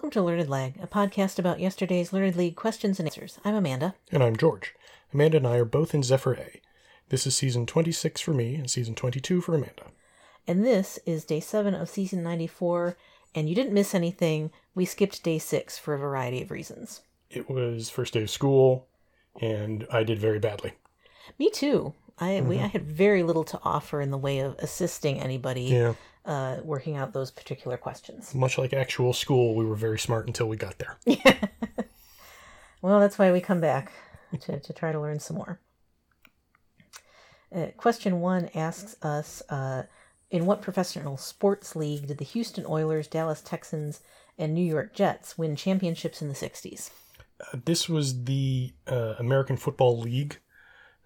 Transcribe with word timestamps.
Welcome 0.00 0.12
to 0.12 0.22
Learned 0.22 0.48
Lag, 0.48 0.78
a 0.82 0.86
podcast 0.86 1.38
about 1.38 1.60
yesterday's 1.60 2.10
Learned 2.10 2.34
League 2.34 2.56
questions 2.56 2.98
and 2.98 3.06
answers. 3.06 3.38
I'm 3.44 3.54
Amanda. 3.54 3.94
And 4.10 4.22
I'm 4.22 4.34
George. 4.34 4.74
Amanda 5.12 5.36
and 5.36 5.46
I 5.46 5.56
are 5.56 5.66
both 5.66 5.92
in 5.92 6.02
Zephyr 6.02 6.32
A. 6.36 6.62
This 7.10 7.26
is 7.26 7.36
season 7.36 7.66
26 7.66 8.18
for 8.22 8.32
me 8.32 8.54
and 8.54 8.70
season 8.70 8.94
22 8.94 9.42
for 9.42 9.54
Amanda. 9.54 9.88
And 10.46 10.64
this 10.64 10.98
is 11.04 11.26
day 11.26 11.38
7 11.38 11.74
of 11.74 11.90
season 11.90 12.22
94, 12.22 12.96
and 13.34 13.50
you 13.50 13.54
didn't 13.54 13.74
miss 13.74 13.94
anything. 13.94 14.50
We 14.74 14.86
skipped 14.86 15.22
day 15.22 15.38
6 15.38 15.76
for 15.76 15.92
a 15.92 15.98
variety 15.98 16.40
of 16.40 16.50
reasons. 16.50 17.02
It 17.28 17.50
was 17.50 17.90
first 17.90 18.14
day 18.14 18.22
of 18.22 18.30
school, 18.30 18.88
and 19.38 19.86
I 19.92 20.02
did 20.02 20.18
very 20.18 20.38
badly. 20.38 20.72
Me 21.38 21.50
too. 21.50 21.92
I 22.18 22.40
we 22.40 22.56
mm-hmm. 22.56 22.64
I 22.64 22.68
had 22.68 22.84
very 22.90 23.22
little 23.22 23.44
to 23.44 23.60
offer 23.62 24.00
in 24.00 24.10
the 24.10 24.18
way 24.18 24.38
of 24.38 24.56
assisting 24.60 25.20
anybody 25.20 25.64
Yeah. 25.64 25.92
Uh, 26.24 26.58
working 26.62 26.96
out 26.96 27.12
those 27.12 27.30
particular 27.30 27.76
questions. 27.76 28.34
Much 28.34 28.58
like 28.58 28.72
actual 28.72 29.12
school, 29.12 29.54
we 29.54 29.64
were 29.64 29.76
very 29.76 29.98
smart 29.98 30.26
until 30.26 30.48
we 30.48 30.56
got 30.56 30.76
there. 30.78 30.98
Well, 32.82 33.00
that's 33.00 33.18
why 33.18 33.30
we 33.30 33.40
come 33.40 33.60
back 33.60 33.92
to, 34.40 34.58
to 34.58 34.72
try 34.72 34.92
to 34.92 35.00
learn 35.00 35.20
some 35.20 35.36
more. 35.36 35.60
Uh, 37.54 37.66
question 37.76 38.20
one 38.20 38.48
asks 38.54 38.96
us 39.02 39.42
uh, 39.50 39.82
In 40.30 40.46
what 40.46 40.62
professional 40.62 41.16
sports 41.16 41.76
league 41.76 42.06
did 42.06 42.18
the 42.18 42.24
Houston 42.24 42.64
Oilers, 42.66 43.06
Dallas 43.06 43.42
Texans, 43.42 44.00
and 44.38 44.54
New 44.54 44.64
York 44.64 44.94
Jets 44.94 45.36
win 45.36 45.56
championships 45.56 46.22
in 46.22 46.28
the 46.28 46.34
60s? 46.34 46.90
Uh, 47.40 47.58
this 47.64 47.88
was 47.88 48.24
the 48.24 48.72
uh, 48.86 49.14
American 49.18 49.56
Football 49.56 49.98
League, 49.98 50.38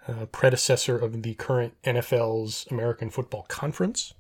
uh, 0.07 0.27
predecessor 0.27 0.97
of 0.97 1.23
the 1.23 1.35
current 1.35 1.75
NFL's 1.83 2.67
American 2.71 3.11
Football 3.11 3.47
Conference. 3.49 4.15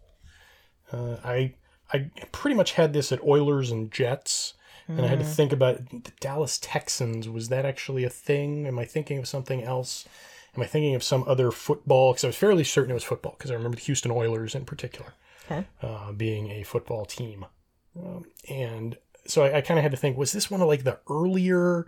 Uh, 0.94 1.16
I 1.24 1.54
I 1.92 2.10
pretty 2.32 2.56
much 2.56 2.72
had 2.72 2.92
this 2.92 3.12
at 3.12 3.22
Oilers 3.24 3.70
and 3.70 3.90
Jets, 3.92 4.54
and 4.88 5.04
I 5.04 5.08
had 5.08 5.18
to 5.18 5.24
think 5.24 5.52
about 5.52 5.88
the 5.90 6.12
Dallas 6.20 6.58
Texans. 6.60 7.28
Was 7.28 7.48
that 7.48 7.64
actually 7.64 8.04
a 8.04 8.10
thing? 8.10 8.66
Am 8.66 8.78
I 8.78 8.84
thinking 8.84 9.18
of 9.18 9.26
something 9.28 9.62
else? 9.62 10.06
Am 10.56 10.62
I 10.62 10.66
thinking 10.66 10.94
of 10.94 11.02
some 11.02 11.24
other 11.26 11.50
football? 11.50 12.12
Because 12.12 12.24
I 12.24 12.28
was 12.28 12.36
fairly 12.36 12.64
certain 12.64 12.90
it 12.90 12.94
was 12.94 13.04
football, 13.04 13.34
because 13.36 13.50
I 13.50 13.54
remember 13.54 13.76
the 13.76 13.82
Houston 13.84 14.10
Oilers 14.12 14.54
in 14.54 14.64
particular 14.64 15.12
Okay. 15.50 15.66
uh, 15.82 16.12
being 16.12 16.50
a 16.50 16.62
football 16.62 17.04
team. 17.04 17.44
Um, 17.98 18.24
and 18.48 18.96
so 19.26 19.44
I, 19.44 19.58
I 19.58 19.60
kind 19.62 19.78
of 19.78 19.82
had 19.82 19.90
to 19.92 19.96
think, 19.98 20.16
was 20.16 20.32
this 20.32 20.50
one 20.50 20.60
of 20.62 20.68
like 20.68 20.84
the 20.84 20.98
earlier 21.10 21.86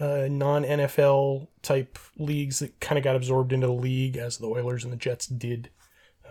uh, 0.00 0.26
non 0.30 0.64
NFL 0.64 1.48
type 1.62 1.98
leagues 2.18 2.58
that 2.58 2.78
kind 2.80 2.98
of 2.98 3.04
got 3.04 3.16
absorbed 3.16 3.52
into 3.52 3.66
the 3.68 3.72
league 3.72 4.16
as 4.16 4.38
the 4.38 4.48
Oilers 4.48 4.84
and 4.84 4.92
the 4.92 4.96
Jets 4.98 5.26
did, 5.26 5.70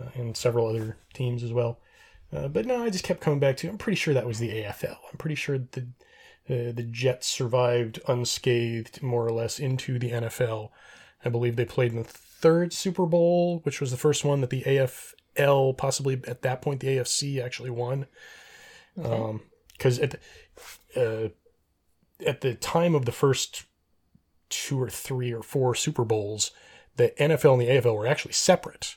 uh, 0.00 0.08
and 0.14 0.36
several 0.36 0.66
other 0.68 0.96
teams 1.12 1.42
as 1.42 1.52
well? 1.52 1.78
Uh, 2.34 2.48
but 2.48 2.66
no, 2.66 2.82
I 2.82 2.90
just 2.90 3.04
kept 3.04 3.20
coming 3.20 3.38
back 3.38 3.56
to. 3.58 3.68
I'm 3.68 3.78
pretty 3.78 3.96
sure 3.96 4.12
that 4.12 4.26
was 4.26 4.38
the 4.38 4.50
AFL. 4.50 4.96
I'm 5.10 5.18
pretty 5.18 5.36
sure 5.36 5.58
the 5.58 5.86
uh, 6.48 6.72
the 6.72 6.86
Jets 6.90 7.26
survived 7.26 8.00
unscathed, 8.06 9.02
more 9.02 9.24
or 9.24 9.32
less, 9.32 9.58
into 9.58 9.98
the 9.98 10.10
NFL. 10.10 10.70
I 11.24 11.30
believe 11.30 11.56
they 11.56 11.64
played 11.64 11.92
in 11.92 11.98
the 11.98 12.04
third 12.04 12.72
Super 12.72 13.06
Bowl, 13.06 13.60
which 13.62 13.80
was 13.80 13.90
the 13.90 13.96
first 13.96 14.24
one 14.24 14.42
that 14.42 14.50
the 14.50 14.62
AFL, 14.62 15.76
possibly 15.78 16.20
at 16.26 16.42
that 16.42 16.60
point 16.60 16.80
the 16.80 16.88
AFC, 16.88 17.42
actually 17.42 17.70
won. 17.70 18.06
Because 18.94 19.98
at 20.00 20.20
the, 20.94 21.24
uh, 21.24 21.28
at 22.26 22.42
the 22.42 22.54
time 22.54 22.94
of 22.94 23.06
the 23.06 23.12
first 23.12 23.64
two 24.50 24.80
or 24.80 24.90
three 24.90 25.32
or 25.32 25.42
four 25.42 25.74
Super 25.74 26.04
Bowls, 26.04 26.50
the 26.96 27.14
NFL 27.18 27.54
and 27.54 27.62
the 27.62 27.68
AFL 27.68 27.96
were 27.96 28.06
actually 28.06 28.34
separate. 28.34 28.96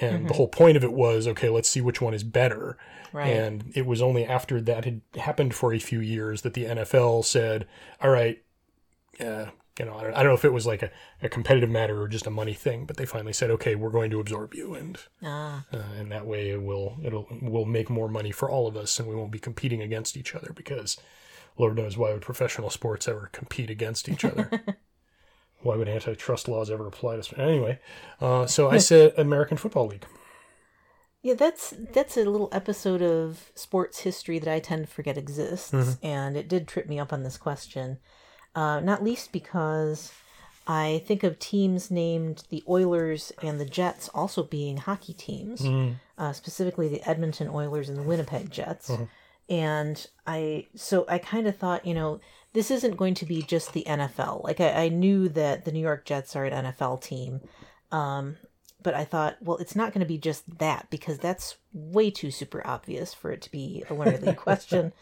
And 0.00 0.28
the 0.28 0.34
whole 0.34 0.48
point 0.48 0.76
of 0.76 0.84
it 0.84 0.92
was 0.92 1.26
okay, 1.26 1.48
let's 1.48 1.68
see 1.68 1.80
which 1.80 2.00
one 2.00 2.14
is 2.14 2.22
better. 2.22 2.78
Right. 3.12 3.28
And 3.28 3.72
it 3.74 3.86
was 3.86 4.00
only 4.00 4.24
after 4.24 4.60
that 4.60 4.84
had 4.84 5.00
happened 5.16 5.54
for 5.54 5.72
a 5.72 5.78
few 5.78 6.00
years 6.00 6.42
that 6.42 6.54
the 6.54 6.66
NFL 6.66 7.24
said, 7.24 7.66
all 8.00 8.10
right, 8.10 8.42
uh, 9.20 9.46
you 9.78 9.84
know, 9.84 9.94
I 9.94 10.02
don't, 10.02 10.14
I 10.14 10.16
don't 10.22 10.28
know 10.28 10.34
if 10.34 10.44
it 10.44 10.52
was 10.52 10.66
like 10.66 10.82
a, 10.82 10.90
a 11.22 11.28
competitive 11.28 11.70
matter 11.70 12.00
or 12.02 12.08
just 12.08 12.26
a 12.26 12.30
money 12.30 12.54
thing, 12.54 12.84
but 12.84 12.96
they 12.96 13.06
finally 13.06 13.32
said, 13.32 13.50
okay, 13.52 13.74
we're 13.74 13.90
going 13.90 14.10
to 14.10 14.20
absorb 14.20 14.54
you, 14.54 14.74
and 14.74 14.98
Ah, 15.22 15.64
uh, 15.72 15.82
and 15.96 16.10
that 16.10 16.26
way 16.26 16.50
it 16.50 16.62
will 16.62 16.96
it'll 17.02 17.28
will 17.40 17.64
make 17.64 17.88
more 17.88 18.08
money 18.08 18.32
for 18.32 18.50
all 18.50 18.66
of 18.66 18.76
us, 18.76 18.98
and 18.98 19.08
we 19.08 19.14
won't 19.14 19.30
be 19.30 19.38
competing 19.38 19.80
against 19.80 20.16
each 20.16 20.34
other 20.34 20.52
because 20.54 20.96
Lord 21.56 21.76
knows 21.76 21.96
why 21.96 22.12
would 22.12 22.22
professional 22.22 22.70
sports 22.70 23.06
ever 23.06 23.28
compete 23.32 23.70
against 23.70 24.08
each 24.08 24.24
other. 24.24 24.50
why 25.62 25.76
would 25.76 25.88
antitrust 25.88 26.48
laws 26.48 26.70
ever 26.70 26.86
apply 26.86 27.16
to? 27.16 27.22
sp- 27.26 27.38
Anyway, 27.38 27.78
uh, 28.20 28.46
so 28.46 28.68
I 28.70 28.78
said 28.78 29.12
American 29.16 29.56
Football 29.56 29.88
League. 29.88 30.06
yeah, 31.22 31.34
that's 31.34 31.74
that's 31.92 32.16
a 32.16 32.24
little 32.24 32.48
episode 32.52 33.02
of 33.02 33.50
sports 33.54 34.00
history 34.00 34.38
that 34.38 34.52
I 34.52 34.60
tend 34.60 34.86
to 34.86 34.92
forget 34.92 35.18
exists, 35.18 35.72
and 36.02 36.36
it 36.36 36.48
did 36.48 36.68
trip 36.68 36.88
me 36.88 36.98
up 36.98 37.12
on 37.12 37.22
this 37.22 37.36
question. 37.36 37.98
Uh, 38.54 38.80
not 38.80 39.02
least 39.04 39.30
because 39.32 40.12
I 40.66 41.02
think 41.06 41.22
of 41.22 41.38
teams 41.38 41.90
named 41.90 42.44
the 42.50 42.62
Oilers 42.68 43.32
and 43.42 43.60
the 43.60 43.64
Jets 43.64 44.08
also 44.10 44.42
being 44.42 44.76
hockey 44.78 45.12
teams, 45.12 45.64
uh, 46.18 46.32
specifically 46.32 46.88
the 46.88 47.08
Edmonton 47.08 47.48
Oilers 47.48 47.88
and 47.88 47.96
the 47.98 48.02
Winnipeg 48.02 48.50
Jets. 48.50 48.90
And 49.48 50.06
I, 50.26 50.66
so 50.74 51.06
I 51.08 51.18
kind 51.18 51.46
of 51.46 51.56
thought, 51.56 51.86
you 51.86 51.94
know, 51.94 52.20
this 52.52 52.70
isn't 52.70 52.96
going 52.96 53.14
to 53.14 53.26
be 53.26 53.42
just 53.42 53.72
the 53.72 53.84
NFL. 53.86 54.44
Like 54.44 54.60
I, 54.60 54.84
I 54.84 54.88
knew 54.88 55.28
that 55.30 55.64
the 55.64 55.72
New 55.72 55.80
York 55.80 56.04
Jets 56.04 56.36
are 56.36 56.44
an 56.44 56.66
NFL 56.66 57.02
team, 57.02 57.40
um, 57.92 58.36
but 58.82 58.94
I 58.94 59.04
thought, 59.04 59.36
well, 59.40 59.56
it's 59.58 59.76
not 59.76 59.92
going 59.92 60.00
to 60.00 60.06
be 60.06 60.18
just 60.18 60.58
that 60.58 60.88
because 60.90 61.18
that's 61.18 61.56
way 61.72 62.10
too 62.10 62.30
super 62.30 62.66
obvious 62.66 63.12
for 63.12 63.30
it 63.32 63.42
to 63.42 63.50
be 63.50 63.84
a 63.90 63.94
learned 63.94 64.22
league 64.22 64.36
question. 64.48 64.92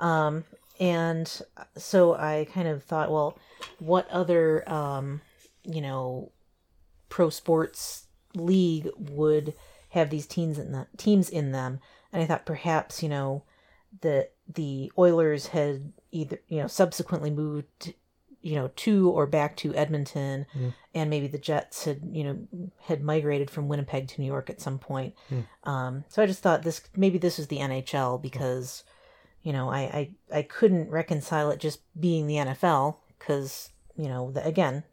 Um, 0.00 0.44
and 0.78 1.42
so 1.76 2.14
I 2.14 2.46
kind 2.52 2.66
of 2.66 2.82
thought, 2.82 3.10
well, 3.10 3.38
what 3.78 4.08
other, 4.10 4.68
um, 4.68 5.20
you 5.62 5.82
know, 5.82 6.32
pro 7.10 7.28
sports 7.28 8.06
league 8.34 8.88
would 8.96 9.54
have 9.90 10.08
these 10.08 10.26
teams 10.26 10.58
in 10.58 10.72
the 10.72 10.86
teams 10.96 11.28
in 11.28 11.52
them? 11.52 11.80
And 12.12 12.22
I 12.22 12.26
thought 12.26 12.46
perhaps, 12.46 13.02
you 13.02 13.10
know, 13.10 13.42
that 14.02 14.32
the 14.52 14.92
Oilers 14.96 15.48
had 15.48 15.92
either, 16.10 16.40
you 16.48 16.58
know, 16.60 16.66
subsequently 16.66 17.30
moved, 17.30 17.94
you 18.42 18.54
know, 18.54 18.70
to 18.76 19.10
or 19.10 19.26
back 19.26 19.56
to 19.58 19.74
Edmonton, 19.74 20.46
and 20.94 21.10
maybe 21.10 21.26
the 21.26 21.38
Jets 21.38 21.84
had, 21.84 22.00
you 22.12 22.24
know, 22.24 22.70
had 22.82 23.02
migrated 23.02 23.50
from 23.50 23.68
Winnipeg 23.68 24.08
to 24.08 24.20
New 24.20 24.26
York 24.26 24.48
at 24.50 24.60
some 24.60 24.78
point. 24.78 25.14
Um, 25.64 26.04
so 26.08 26.22
I 26.22 26.26
just 26.26 26.42
thought 26.42 26.62
this 26.62 26.80
maybe 26.96 27.18
this 27.18 27.38
was 27.38 27.48
the 27.48 27.58
NHL 27.58 28.20
because 28.20 28.84
you 29.42 29.52
know, 29.52 29.70
I, 29.70 29.80
I, 29.80 30.10
I 30.38 30.42
couldn't 30.42 30.90
reconcile 30.90 31.50
it 31.50 31.60
just 31.60 31.80
being 31.98 32.26
the 32.26 32.36
NFL 32.36 32.96
because, 33.18 33.70
you 33.96 34.08
know, 34.08 34.30
the, 34.30 34.44
again, 34.44 34.84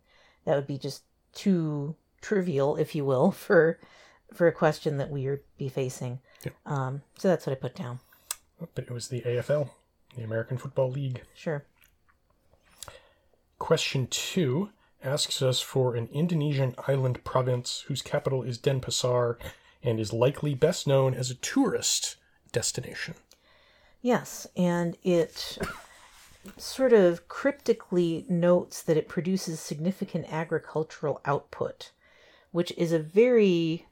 that 0.46 0.56
would 0.56 0.68
be 0.68 0.78
just 0.78 1.03
too 1.34 1.96
trivial, 2.22 2.78
if 2.78 2.96
you 2.96 3.06
will, 3.06 3.31
for 3.46 3.79
for 4.34 4.46
a 4.47 4.52
question 4.52 4.97
that 4.97 5.09
we 5.09 5.25
would 5.28 5.40
be 5.58 5.69
facing. 5.69 6.19
Yep. 6.44 6.53
Um, 6.66 7.02
so 7.18 7.29
that's 7.29 7.46
what 7.46 7.53
I 7.53 7.59
put 7.59 7.75
down. 7.75 8.00
But 8.59 8.85
it 8.85 8.91
was 8.91 9.07
the 9.07 9.22
AFL, 9.22 9.69
the 10.16 10.23
American 10.23 10.57
Football 10.57 10.91
League. 10.91 11.23
Sure. 11.35 11.66
Question 13.59 14.07
two 14.07 14.69
asks 15.03 15.41
us 15.41 15.62
for 15.62 15.95
an 15.95 16.09
Indonesian 16.12 16.75
island 16.88 17.23
province 17.23 17.85
whose 17.88 18.01
capital 18.01 18.44
is 18.44 18.57
Denpasar 18.57 19.38
and 19.84 20.00
is 20.00 20.12
likely 20.12 20.56
best 20.56 20.88
known 20.88 21.13
as 21.13 21.29
a 21.29 21.35
tourist 21.35 22.16
destination. 22.51 23.13
Yes, 24.01 24.47
and 24.56 24.97
it 25.03 25.57
sort 26.57 26.94
of 26.94 27.28
cryptically 27.28 28.25
notes 28.29 28.81
that 28.84 28.97
it 28.97 29.07
produces 29.07 29.59
significant 29.59 30.31
agricultural 30.31 31.22
output, 31.25 31.91
which 32.51 32.72
is 32.78 32.91
a 32.91 33.00
very 33.00 33.85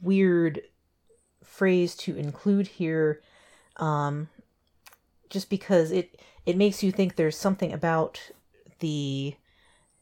weird 0.00 0.62
phrase 1.42 1.94
to 1.96 2.16
include 2.16 2.66
here, 2.66 3.20
um, 3.76 4.28
just 5.30 5.50
because 5.50 5.90
it 5.90 6.20
it 6.44 6.56
makes 6.56 6.82
you 6.82 6.92
think 6.92 7.16
there's 7.16 7.36
something 7.36 7.72
about 7.72 8.30
the 8.80 9.34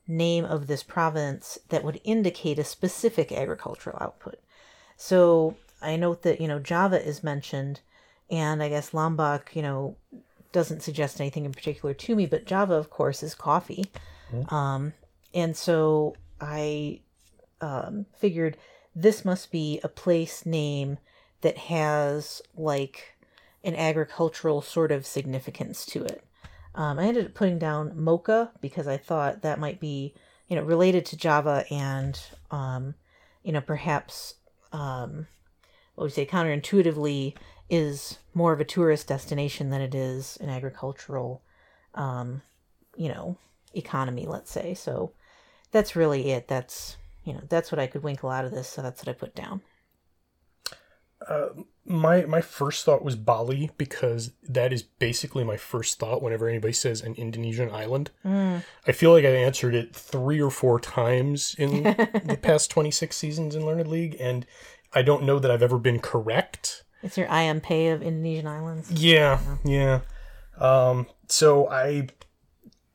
name 0.07 0.45
of 0.45 0.67
this 0.67 0.83
province 0.83 1.59
that 1.69 1.85
would 1.85 2.01
indicate 2.03 2.59
a 2.59 2.65
specific 2.65 3.31
agricultural 3.31 3.99
output. 4.01 4.41
So 4.97 5.57
I 5.81 5.97
note 5.97 6.23
that 6.23 6.41
you 6.41 6.49
know 6.49 6.59
Java 6.59 7.05
is 7.05 7.23
mentioned, 7.23 7.81
and 8.31 8.63
I 8.63 8.69
guess 8.69 8.95
Lombok, 8.95 9.55
you 9.55 9.63
know, 9.63 9.97
doesn't 10.53 10.83
suggest 10.83 11.21
anything 11.21 11.45
in 11.45 11.53
particular 11.53 11.95
to 11.95 12.17
me, 12.17 12.27
but 12.27 12.47
Java, 12.47 12.75
of 12.75 12.91
course, 12.91 13.23
is 13.23 13.35
coffee. 13.35 13.87
Um, 14.49 14.93
and 15.35 15.57
so 15.57 16.15
I 16.41 17.01
um, 17.61 18.07
figured 18.17 18.57
this 18.95 19.25
must 19.25 19.51
be 19.51 19.81
a 19.83 19.89
place 19.89 20.45
name 20.45 20.99
that 21.43 21.57
has 21.57 22.43
like 22.57 23.17
an 23.65 23.75
agricultural 23.75 24.63
sort 24.63 24.93
of 24.93 25.07
significance 25.07 25.85
to 25.87 26.05
it. 26.05 26.25
Um, 26.75 26.99
I 26.99 27.07
ended 27.07 27.27
up 27.27 27.35
putting 27.35 27.59
down 27.59 28.01
Mocha 28.01 28.53
because 28.61 28.87
I 28.87 28.97
thought 28.97 29.43
that 29.43 29.59
might 29.59 29.81
be, 29.81 30.15
you 30.49 30.57
know, 30.57 30.63
related 30.63 31.05
to 31.07 31.17
Java 31.17 31.65
and, 31.71 32.21
um, 32.51 32.95
you 33.43 33.53
know, 33.53 33.61
perhaps, 33.61 34.35
um, 34.73 35.27
what 35.95 36.05
you 36.05 36.11
say, 36.11 36.27
counterintuitively 36.27 37.35
is 37.69 38.19
more 38.35 38.53
of 38.53 38.61
a 38.61 38.65
tourist 38.65 39.09
destination 39.09 39.71
than 39.71 39.81
it 39.81 39.95
is 39.95 40.39
an 40.41 40.49
agricultural 40.49 41.43
um, 41.95 42.43
you 42.97 43.09
know, 43.09 43.37
economy, 43.75 44.27
let's 44.27 44.51
say. 44.51 44.75
So 44.75 45.13
that's 45.71 45.97
really 45.97 46.31
it. 46.31 46.49
That's 46.49 46.97
you 47.25 47.35
know, 47.35 47.43
that's 47.49 47.71
what 47.71 47.79
I 47.79 47.87
could 47.87 48.03
winkle 48.03 48.31
out 48.31 48.45
of 48.45 48.51
this, 48.51 48.69
so 48.69 48.83
that's 48.83 49.05
what 49.05 49.09
I 49.09 49.13
put 49.13 49.35
down. 49.35 49.61
My 51.91 52.25
my 52.25 52.41
first 52.41 52.85
thought 52.85 53.05
was 53.05 53.17
Bali 53.17 53.71
because 53.77 54.33
that 54.49 54.73
is 54.73 54.83
basically 54.83 55.43
my 55.43 55.57
first 55.57 55.99
thought 55.99 56.23
whenever 56.23 56.49
anybody 56.49 56.73
says 56.73 57.03
an 57.03 57.15
Indonesian 57.17 57.71
island. 57.71 58.11
I 58.87 58.93
feel 58.93 59.11
like 59.13 59.25
I 59.25 59.29
answered 59.29 59.75
it 59.75 59.95
three 59.95 60.41
or 60.41 60.51
four 60.51 60.79
times 60.79 61.55
in 61.59 61.83
the 62.25 62.39
past 62.41 62.71
26 62.71 63.15
seasons 63.15 63.55
in 63.57 63.67
Learned 63.67 63.89
League, 63.89 64.17
and 64.21 64.47
I 64.93 65.03
don't 65.03 65.25
know 65.25 65.39
that 65.39 65.51
I've 65.51 65.63
ever 65.63 65.79
been 65.79 65.99
correct. 65.99 66.85
It's 67.03 67.19
your 67.19 67.29
Pay 67.61 67.89
of 67.89 68.03
Indonesian 68.03 68.47
islands. 68.47 68.91
Yeah, 68.91 69.41
yeah. 69.65 70.01
Um, 70.59 71.07
so 71.29 71.69
I, 71.69 72.09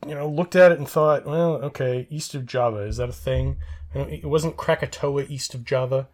you 0.08 0.16
know, 0.16 0.30
looked 0.30 0.56
at 0.56 0.72
it 0.72 0.78
and 0.78 0.88
thought, 0.88 1.26
well, 1.26 1.56
okay, 1.56 2.08
east 2.10 2.36
of 2.36 2.46
Java 2.46 2.80
is 2.80 2.98
that 2.98 3.10
a 3.10 3.14
thing? 3.14 3.58
It 3.94 4.26
wasn't 4.26 4.58
Krakatoa 4.58 5.24
east 5.24 5.54
of 5.54 5.64
Java. 5.64 6.10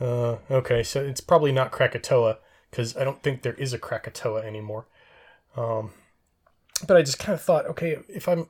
Uh, 0.00 0.36
okay, 0.50 0.82
so 0.82 1.02
it's 1.02 1.20
probably 1.20 1.52
not 1.52 1.70
Krakatoa 1.72 2.38
because 2.70 2.96
I 2.96 3.04
don't 3.04 3.22
think 3.22 3.42
there 3.42 3.54
is 3.54 3.72
a 3.72 3.78
Krakatoa 3.78 4.42
anymore. 4.42 4.86
Um, 5.56 5.92
but 6.86 6.96
I 6.96 7.02
just 7.02 7.18
kind 7.18 7.34
of 7.34 7.40
thought, 7.42 7.64
okay, 7.66 7.96
if 8.08 8.28
I'm 8.28 8.48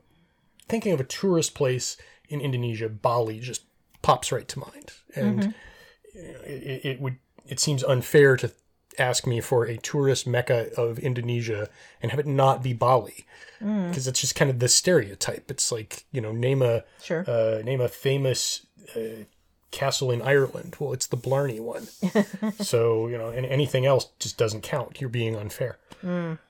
thinking 0.69 0.93
of 0.93 1.01
a 1.01 1.05
tourist 1.05 1.55
place 1.55 1.97
in 2.29 2.41
Indonesia, 2.41 2.89
Bali 2.89 3.39
just 3.39 3.63
pops 4.03 4.33
right 4.33 4.49
to 4.49 4.59
mind, 4.59 4.93
and 5.15 5.45
know, 5.45 6.21
it, 6.45 6.85
it- 6.85 7.01
would. 7.01 7.17
It 7.49 7.61
seems 7.61 7.85
unfair 7.85 8.37
to 8.39 8.53
ask 8.99 9.25
me 9.25 9.41
for 9.41 9.65
a 9.67 9.77
tourist 9.77 10.27
mecca 10.27 10.69
of 10.77 10.99
Indonesia 10.99 11.69
and 12.03 12.11
have 12.11 12.19
it 12.19 12.27
not 12.27 12.61
be 12.61 12.73
Bali, 12.73 13.25
because 13.61 14.09
it's 14.09 14.21
just 14.21 14.35
kind 14.35 14.51
of 14.51 14.59
the 14.59 14.67
stereotype. 14.67 15.49
It's 15.49 15.71
like 15.71 16.07
you 16.11 16.21
know, 16.21 16.33
name 16.33 16.61
a 16.61 16.83
Sure. 17.01 17.25
uh, 17.29 17.63
name 17.63 17.81
a 17.81 17.87
famous 17.87 18.67
uh, 18.97 19.23
castle 19.71 20.11
in 20.11 20.23
Ireland. 20.23 20.77
Well, 20.79 20.93
it's 20.93 21.07
the 21.07 21.17
Blarney 21.17 21.61
one. 21.61 21.89
so 22.61 23.09
you 23.09 23.19
know, 23.19 23.29
and 23.29 23.47
anything 23.47 23.87
else 23.87 24.09
just 24.19 24.39
doesn't 24.39 24.63
count. 24.63 25.01
You're 25.01 25.11
being 25.11 25.37
unfair. 25.37 25.79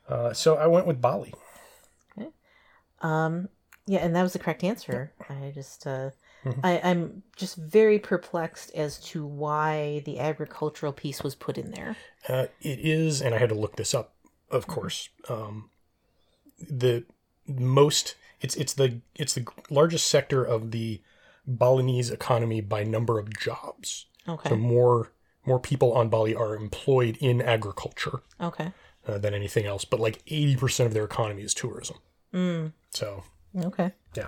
Uh, 0.08 0.32
so 0.32 0.56
I 0.56 0.66
went 0.66 0.86
with 0.86 1.00
Bali. 1.00 1.34
Um, 3.02 3.48
yeah, 3.86 4.00
and 4.00 4.14
that 4.16 4.22
was 4.22 4.32
the 4.32 4.38
correct 4.38 4.64
answer. 4.64 5.12
I 5.28 5.52
just, 5.54 5.86
uh, 5.86 6.10
I, 6.62 6.80
I'm 6.82 7.22
just 7.36 7.56
very 7.56 7.98
perplexed 7.98 8.74
as 8.74 8.98
to 9.10 9.24
why 9.24 10.02
the 10.04 10.18
agricultural 10.18 10.92
piece 10.92 11.22
was 11.22 11.34
put 11.34 11.58
in 11.58 11.70
there. 11.70 11.96
Uh, 12.28 12.46
it 12.60 12.80
is, 12.80 13.20
and 13.20 13.34
I 13.34 13.38
had 13.38 13.50
to 13.50 13.54
look 13.54 13.76
this 13.76 13.94
up, 13.94 14.14
of 14.50 14.66
course. 14.66 15.08
Um, 15.28 15.70
the 16.58 17.04
most 17.46 18.16
it's 18.40 18.56
it's 18.56 18.74
the 18.74 19.00
it's 19.14 19.34
the 19.34 19.46
largest 19.70 20.06
sector 20.06 20.44
of 20.44 20.70
the 20.70 21.00
Balinese 21.46 22.10
economy 22.10 22.60
by 22.60 22.82
number 22.84 23.18
of 23.18 23.36
jobs. 23.38 24.06
Okay. 24.28 24.48
So 24.50 24.56
more 24.56 25.12
more 25.46 25.60
people 25.60 25.92
on 25.92 26.08
Bali 26.08 26.34
are 26.34 26.56
employed 26.56 27.16
in 27.20 27.40
agriculture 27.40 28.20
Okay. 28.40 28.72
uh, 29.06 29.18
than 29.18 29.32
anything 29.32 29.64
else, 29.66 29.84
but 29.84 30.00
like 30.00 30.22
eighty 30.26 30.56
percent 30.56 30.88
of 30.88 30.94
their 30.94 31.04
economy 31.04 31.42
is 31.42 31.54
tourism. 31.54 31.98
Mm, 32.34 32.72
So 32.90 33.22
okay. 33.56 33.92
yeah, 34.16 34.26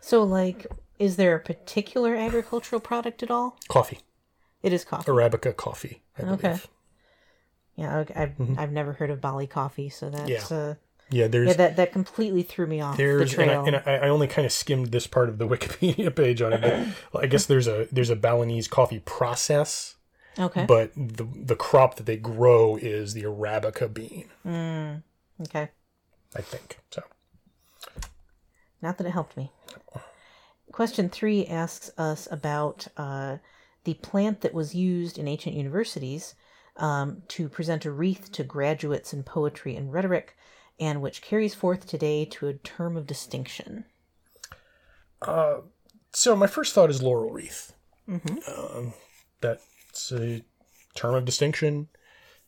So, 0.00 0.22
like, 0.22 0.66
is 1.00 1.16
there 1.16 1.34
a 1.34 1.40
particular 1.40 2.14
agricultural 2.14 2.80
product 2.80 3.22
at 3.24 3.30
all? 3.30 3.58
coffee, 3.68 3.98
It 4.62 4.72
is 4.72 4.84
coffee. 4.84 5.10
Arabica 5.10 5.56
coffee. 5.56 6.02
I 6.16 6.22
believe. 6.22 6.44
Okay. 6.44 6.60
Yeah, 7.74 8.04
I've 8.14 8.34
I've 8.58 8.72
never 8.72 8.92
heard 8.92 9.10
of 9.10 9.20
Bali 9.20 9.46
coffee, 9.48 9.88
so 9.88 10.10
that's 10.10 10.30
Mm-hmm. 10.30 10.54
Yeah. 10.54 10.70
uh, 10.70 10.74
Yeah, 11.10 11.26
there's 11.26 11.48
yeah 11.48 11.54
that 11.54 11.76
that 11.76 11.92
completely 11.92 12.42
threw 12.42 12.66
me 12.66 12.80
off 12.80 12.96
the 12.96 13.02
There's 13.02 13.34
and, 13.34 13.50
I, 13.50 13.66
and 13.66 13.76
I, 13.76 14.06
I 14.06 14.08
only 14.08 14.28
kind 14.28 14.46
of 14.46 14.52
skimmed 14.52 14.92
this 14.92 15.06
part 15.06 15.28
of 15.28 15.38
the 15.38 15.48
Wikipedia 15.48 16.14
page 16.14 16.40
on 16.40 16.52
it. 16.52 16.88
But 17.12 17.24
I 17.24 17.26
guess 17.26 17.46
there's 17.46 17.66
a 17.66 17.88
there's 17.90 18.10
a 18.10 18.16
Balinese 18.16 18.68
coffee 18.68 19.00
process, 19.00 19.96
okay. 20.38 20.64
but 20.66 20.92
the 20.94 21.24
the 21.24 21.56
crop 21.56 21.96
that 21.96 22.06
they 22.06 22.16
grow 22.16 22.76
is 22.76 23.14
the 23.14 23.24
arabica 23.24 23.92
bean. 23.92 24.28
Mm, 24.46 25.02
okay. 25.42 25.70
I 26.36 26.42
think 26.42 26.78
so. 26.90 27.02
Not 28.80 28.98
that 28.98 29.06
it 29.06 29.10
helped 29.10 29.36
me. 29.36 29.50
Question 30.72 31.08
three 31.08 31.46
asks 31.46 31.90
us 31.98 32.28
about 32.30 32.86
uh, 32.96 33.38
the 33.84 33.94
plant 33.94 34.40
that 34.42 34.54
was 34.54 34.74
used 34.74 35.18
in 35.18 35.26
ancient 35.26 35.56
universities 35.56 36.34
um, 36.76 37.22
to 37.28 37.48
present 37.48 37.84
a 37.84 37.90
wreath 37.90 38.30
to 38.32 38.44
graduates 38.44 39.12
in 39.12 39.22
poetry 39.22 39.74
and 39.76 39.92
rhetoric, 39.92 40.36
and 40.80 41.00
which 41.02 41.22
carries 41.22 41.54
forth 41.54 41.86
today 41.86 42.24
to 42.24 42.48
a 42.48 42.54
term 42.54 42.96
of 42.96 43.06
distinction. 43.06 43.84
So 46.12 46.34
my 46.36 46.46
first 46.48 46.74
thought 46.74 46.90
is 46.90 47.02
laurel 47.02 47.30
wreath. 47.30 47.72
Um, 48.08 48.94
that's 49.40 50.10
a 50.10 50.42
term 50.94 51.14
of 51.14 51.24
distinction. 51.24 51.88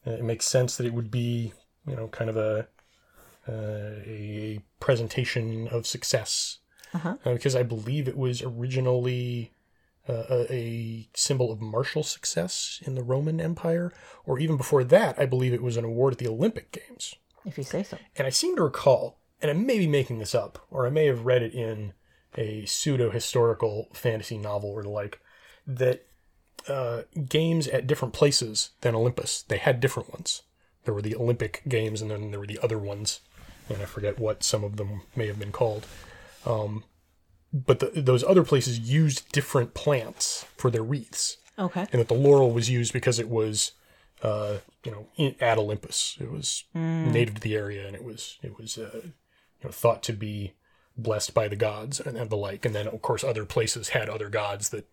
Uh, 0.06 0.12
It 0.12 0.24
makes 0.24 0.46
sense 0.46 0.76
that 0.76 0.86
it 0.86 0.94
would 0.94 1.10
be 1.10 1.52
you 1.86 1.94
know 1.96 2.08
kind 2.08 2.28
of 2.30 2.36
a 2.36 2.66
uh, 3.48 4.00
a 4.06 4.60
presentation 4.80 5.68
of 5.68 5.86
success 5.86 6.58
Uh-huh. 6.94 7.16
uh, 7.24 7.32
because 7.32 7.56
I 7.56 7.62
believe 7.64 8.06
it 8.08 8.16
was 8.16 8.42
originally 8.42 9.52
uh, 10.08 10.24
a, 10.30 10.52
a 10.52 11.08
symbol 11.14 11.52
of 11.52 11.60
martial 11.60 12.02
success 12.02 12.80
in 12.86 12.94
the 12.96 13.02
Roman 13.04 13.40
Empire, 13.40 13.92
or 14.24 14.38
even 14.40 14.56
before 14.56 14.82
that, 14.84 15.18
I 15.18 15.26
believe 15.26 15.52
it 15.54 15.62
was 15.62 15.76
an 15.76 15.84
award 15.84 16.14
at 16.14 16.18
the 16.18 16.28
Olympic 16.28 16.72
Games. 16.72 17.14
If 17.44 17.58
you 17.58 17.64
say 17.64 17.82
so. 17.82 17.98
And 18.16 18.26
I 18.26 18.30
seem 18.30 18.56
to 18.56 18.62
recall, 18.62 19.18
and 19.40 19.50
I 19.50 19.54
may 19.54 19.78
be 19.78 19.86
making 19.86 20.18
this 20.18 20.34
up, 20.34 20.64
or 20.70 20.86
I 20.86 20.90
may 20.90 21.06
have 21.06 21.24
read 21.26 21.42
it 21.42 21.54
in 21.54 21.92
a 22.36 22.64
pseudo 22.66 23.10
historical 23.10 23.88
fantasy 23.92 24.38
novel 24.38 24.70
or 24.70 24.82
the 24.82 24.88
like, 24.88 25.20
that 25.66 26.06
uh, 26.68 27.02
games 27.28 27.66
at 27.68 27.86
different 27.86 28.14
places 28.14 28.70
than 28.80 28.94
Olympus, 28.94 29.42
they 29.42 29.58
had 29.58 29.80
different 29.80 30.10
ones. 30.10 30.42
There 30.84 30.94
were 30.94 31.02
the 31.02 31.16
Olympic 31.16 31.62
Games, 31.68 32.00
and 32.00 32.10
then 32.10 32.30
there 32.30 32.40
were 32.40 32.46
the 32.46 32.58
other 32.62 32.78
ones, 32.78 33.20
and 33.68 33.80
I 33.82 33.84
forget 33.84 34.18
what 34.18 34.42
some 34.42 34.64
of 34.64 34.76
them 34.76 35.02
may 35.14 35.26
have 35.26 35.38
been 35.38 35.52
called. 35.52 35.86
Um, 36.46 36.84
but 37.52 37.80
the, 37.80 38.00
those 38.00 38.24
other 38.24 38.42
places 38.44 38.78
used 38.80 39.30
different 39.32 39.74
plants 39.74 40.46
for 40.56 40.70
their 40.70 40.82
wreaths, 40.82 41.36
Okay. 41.58 41.86
and 41.92 42.00
that 42.00 42.08
the 42.08 42.14
laurel 42.14 42.50
was 42.50 42.70
used 42.70 42.92
because 42.92 43.18
it 43.18 43.28
was, 43.28 43.72
uh, 44.22 44.58
you 44.84 44.92
know, 44.92 45.06
in, 45.16 45.34
at 45.40 45.58
Olympus. 45.58 46.16
It 46.20 46.30
was 46.30 46.64
native 46.74 47.34
to 47.34 47.40
the 47.40 47.56
area, 47.56 47.86
and 47.86 47.96
it 47.96 48.04
was 48.04 48.38
it 48.42 48.56
was 48.58 48.78
uh, 48.78 49.00
you 49.02 49.64
know 49.64 49.70
thought 49.70 50.02
to 50.04 50.12
be 50.12 50.54
blessed 50.96 51.34
by 51.34 51.48
the 51.48 51.56
gods 51.56 52.00
and, 52.00 52.16
and 52.16 52.30
the 52.30 52.36
like. 52.36 52.64
And 52.64 52.74
then 52.74 52.86
of 52.86 53.02
course 53.02 53.24
other 53.24 53.44
places 53.44 53.90
had 53.90 54.08
other 54.08 54.28
gods 54.28 54.68
that 54.70 54.92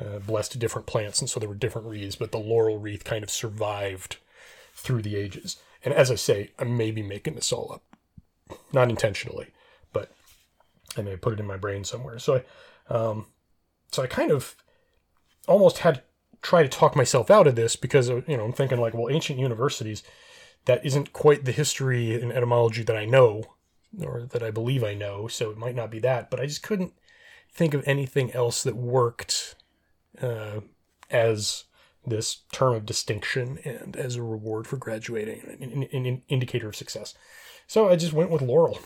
uh, 0.00 0.18
blessed 0.20 0.58
different 0.58 0.86
plants, 0.86 1.20
and 1.20 1.28
so 1.28 1.38
there 1.38 1.48
were 1.48 1.54
different 1.54 1.86
wreaths. 1.86 2.16
But 2.16 2.32
the 2.32 2.38
laurel 2.38 2.78
wreath 2.78 3.04
kind 3.04 3.22
of 3.22 3.30
survived 3.30 4.16
through 4.74 5.02
the 5.02 5.16
ages. 5.16 5.56
And 5.84 5.94
as 5.94 6.10
I 6.10 6.16
say, 6.16 6.50
I 6.58 6.64
may 6.64 6.90
be 6.90 7.02
making 7.02 7.34
this 7.34 7.52
all 7.52 7.72
up, 7.72 8.58
not 8.72 8.90
intentionally, 8.90 9.48
but 9.92 10.12
I 10.96 11.02
may 11.02 11.16
put 11.16 11.34
it 11.34 11.40
in 11.40 11.46
my 11.46 11.56
brain 11.56 11.84
somewhere. 11.84 12.18
So 12.18 12.42
I, 12.90 12.92
um, 12.92 13.26
so 13.92 14.02
I 14.02 14.06
kind 14.06 14.30
of 14.30 14.56
almost 15.46 15.78
had 15.78 16.02
try 16.46 16.62
to 16.62 16.68
talk 16.68 16.94
myself 16.94 17.28
out 17.28 17.48
of 17.48 17.56
this 17.56 17.74
because 17.74 18.08
uh, 18.08 18.22
you 18.28 18.36
know 18.36 18.44
I'm 18.44 18.52
thinking 18.52 18.78
like, 18.78 18.94
well, 18.94 19.10
ancient 19.10 19.40
universities, 19.40 20.04
that 20.66 20.84
isn't 20.86 21.12
quite 21.12 21.44
the 21.44 21.50
history 21.52 22.20
and 22.20 22.32
etymology 22.32 22.84
that 22.84 22.96
I 22.96 23.04
know 23.04 23.42
or 24.00 24.22
that 24.30 24.44
I 24.44 24.52
believe 24.52 24.84
I 24.84 24.94
know, 24.94 25.26
so 25.26 25.50
it 25.50 25.58
might 25.58 25.74
not 25.74 25.90
be 25.90 25.98
that. 26.00 26.30
But 26.30 26.38
I 26.38 26.46
just 26.46 26.62
couldn't 26.62 26.92
think 27.52 27.74
of 27.74 27.82
anything 27.84 28.32
else 28.32 28.62
that 28.62 28.76
worked 28.76 29.56
uh, 30.22 30.60
as 31.10 31.64
this 32.06 32.42
term 32.52 32.74
of 32.74 32.86
distinction 32.86 33.58
and 33.64 33.96
as 33.96 34.14
a 34.14 34.22
reward 34.22 34.68
for 34.68 34.76
graduating, 34.76 35.40
an, 35.60 35.88
an, 35.92 36.06
an 36.06 36.22
indicator 36.28 36.68
of 36.68 36.76
success. 36.76 37.14
So 37.66 37.88
I 37.88 37.96
just 37.96 38.12
went 38.12 38.30
with 38.30 38.42
laurel. 38.42 38.78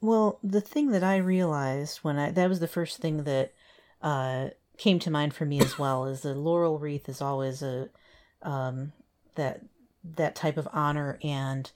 Well, 0.00 0.40
the 0.42 0.60
thing 0.60 0.90
that 0.90 1.04
I 1.04 1.18
realized 1.18 1.98
when 1.98 2.18
I 2.18 2.32
that 2.32 2.48
was 2.48 2.58
the 2.58 2.66
first 2.66 2.98
thing 2.98 3.24
that 3.24 3.52
uh, 4.02 4.48
came 4.80 4.98
to 4.98 5.10
mind 5.10 5.34
for 5.34 5.44
me 5.44 5.60
as 5.60 5.78
well 5.78 6.06
is 6.06 6.22
the 6.22 6.34
laurel 6.34 6.78
wreath 6.78 7.06
is 7.06 7.20
always 7.20 7.62
a 7.62 7.90
um, 8.42 8.92
that 9.34 9.60
that 10.02 10.34
type 10.34 10.56
of 10.56 10.66
honor, 10.72 11.18
and 11.22 11.70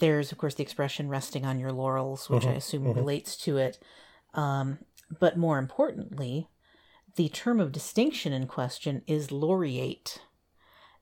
there's 0.00 0.32
of 0.32 0.38
course 0.38 0.56
the 0.56 0.64
expression 0.64 1.08
"resting 1.08 1.46
on 1.46 1.60
your 1.60 1.70
laurels," 1.70 2.28
which 2.28 2.44
I 2.44 2.54
assume 2.54 2.92
relates 2.92 3.36
to 3.38 3.58
it. 3.58 3.78
Um, 4.34 4.78
but 5.20 5.38
more 5.38 5.58
importantly, 5.58 6.48
the 7.14 7.28
term 7.28 7.60
of 7.60 7.70
distinction 7.70 8.32
in 8.32 8.48
question 8.48 9.02
is 9.06 9.30
laureate, 9.30 10.20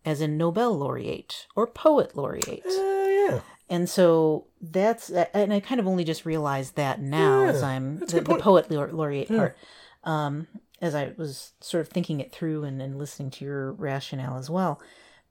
as 0.05 0.21
in 0.21 0.37
Nobel 0.37 0.77
laureate 0.77 1.47
or 1.57 1.67
poet 1.67 2.15
laureate. 2.15 2.67
Uh, 2.67 3.09
yeah. 3.09 3.41
And 3.69 3.89
so 3.89 4.47
that's, 4.61 5.11
and 5.11 5.53
I 5.53 5.59
kind 5.59 5.81
of 5.81 5.89
only 5.89 6.05
just 6.05 6.25
realized 6.25 6.77
that 6.77 7.01
now 7.01 7.45
as 7.45 7.63
I'm 7.63 7.99
the, 7.99 8.21
the 8.21 8.39
poet 8.39 8.71
laure- 8.71 8.93
laureate 8.93 9.29
part, 9.29 9.57
um, 10.05 10.47
as 10.81 10.95
I 10.95 11.13
was 11.17 11.53
sort 11.61 11.81
of 11.81 11.89
thinking 11.89 12.21
it 12.21 12.33
through 12.33 12.65
and, 12.65 12.81
and 12.83 12.99
listening 12.99 13.31
to 13.31 13.45
your 13.45 13.73
rationale 13.73 14.37
as 14.37 14.51
well. 14.51 14.81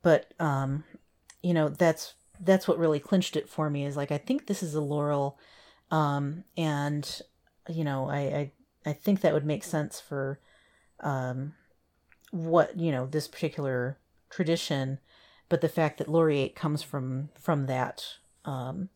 But, 0.02 0.34
um, 0.40 0.84
you 1.42 1.54
know, 1.54 1.70
that's 1.70 2.16
that's 2.40 2.68
what 2.68 2.78
really 2.80 3.00
clinched 3.00 3.36
it 3.36 3.50
for 3.50 3.70
me 3.70 3.86
is 3.86 3.96
like 3.96 4.12
I 4.12 4.18
think 4.18 4.48
this 4.48 4.64
is 4.64 4.76
a 4.76 4.82
laurel, 4.82 5.40
um, 5.92 6.44
and 6.58 7.22
you 7.70 7.84
know 7.84 8.10
I, 8.10 8.18
I 8.18 8.52
I 8.86 8.94
think 8.94 9.22
that 9.22 9.34
would 9.34 9.46
make 9.46 9.64
sense 9.64 10.00
for 10.00 10.40
um, 11.00 11.54
what 12.32 12.78
you 12.80 12.92
know 12.92 13.06
this 13.06 13.28
particular 13.28 13.98
tradition, 14.30 15.00
but 15.50 15.62
the 15.62 15.70
fact 15.70 15.98
that 15.98 16.10
laureate 16.10 16.56
comes 16.56 16.82
from 16.82 17.30
from 17.40 17.68
that 17.68 18.04
um, 18.44 18.90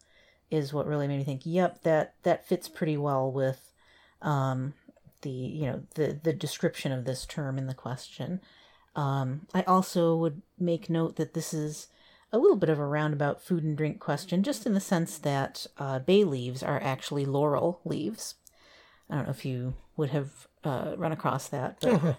is 0.52 0.74
what 0.74 0.88
really 0.88 1.08
made 1.08 1.20
me 1.20 1.24
think. 1.24 1.42
Yep, 1.46 1.84
that 1.84 2.16
that 2.24 2.48
fits 2.48 2.68
pretty 2.68 2.98
well 2.98 3.32
with 3.32 3.74
um, 4.22 4.74
the 5.22 5.30
you 5.30 5.66
know 5.66 5.82
the 5.96 6.20
the 6.24 6.34
description 6.34 6.92
of 6.92 7.06
this 7.06 7.26
term 7.26 7.58
in 7.58 7.68
the 7.68 7.74
question. 7.74 8.42
Um, 8.96 9.48
I 9.54 9.62
also 9.64 10.16
would 10.16 10.42
make 10.58 10.90
note 10.90 11.16
that 11.18 11.34
this 11.34 11.54
is 11.54 11.88
a 12.32 12.38
little 12.38 12.58
bit 12.58 12.70
of 12.70 12.80
a 12.80 12.86
roundabout 12.86 13.42
food 13.42 13.64
and 13.64 13.78
drink 13.78 14.00
question, 14.00 14.44
just 14.44 14.66
in 14.66 14.74
the 14.74 14.80
sense 14.80 15.18
that 15.20 15.66
uh, 15.78 16.00
bay 16.00 16.24
leaves 16.24 16.62
are 16.64 16.82
actually 16.82 17.26
laurel 17.26 17.80
leaves. 17.86 18.36
I 19.10 19.16
don't 19.16 19.26
know 19.26 19.32
if 19.32 19.46
you 19.46 19.74
would 19.98 20.10
have 20.12 20.48
uh, 20.64 20.94
run 20.98 21.12
across 21.12 21.48
that, 21.50 21.78
but 21.82 21.94
Uh-huh. 21.94 22.14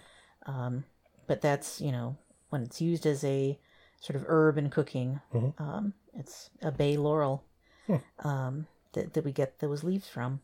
um, 0.46 0.84
but 1.26 1.40
that's 1.40 1.80
you 1.80 1.92
know 1.92 2.16
when 2.50 2.62
it's 2.62 2.80
used 2.80 3.06
as 3.06 3.22
a 3.24 3.58
sort 4.00 4.16
of 4.16 4.24
herb 4.28 4.56
in 4.58 4.70
cooking, 4.70 5.20
Mhm. 5.32 5.52
um, 5.60 5.94
it's 6.14 6.50
a 6.62 6.72
bay 6.72 6.96
laurel 6.96 7.44
Hmm. 7.86 7.96
um, 8.26 8.66
that 8.92 9.12
that 9.14 9.24
we 9.24 9.32
get 9.32 9.58
those 9.60 9.84
leaves 9.84 10.08
from. 10.08 10.40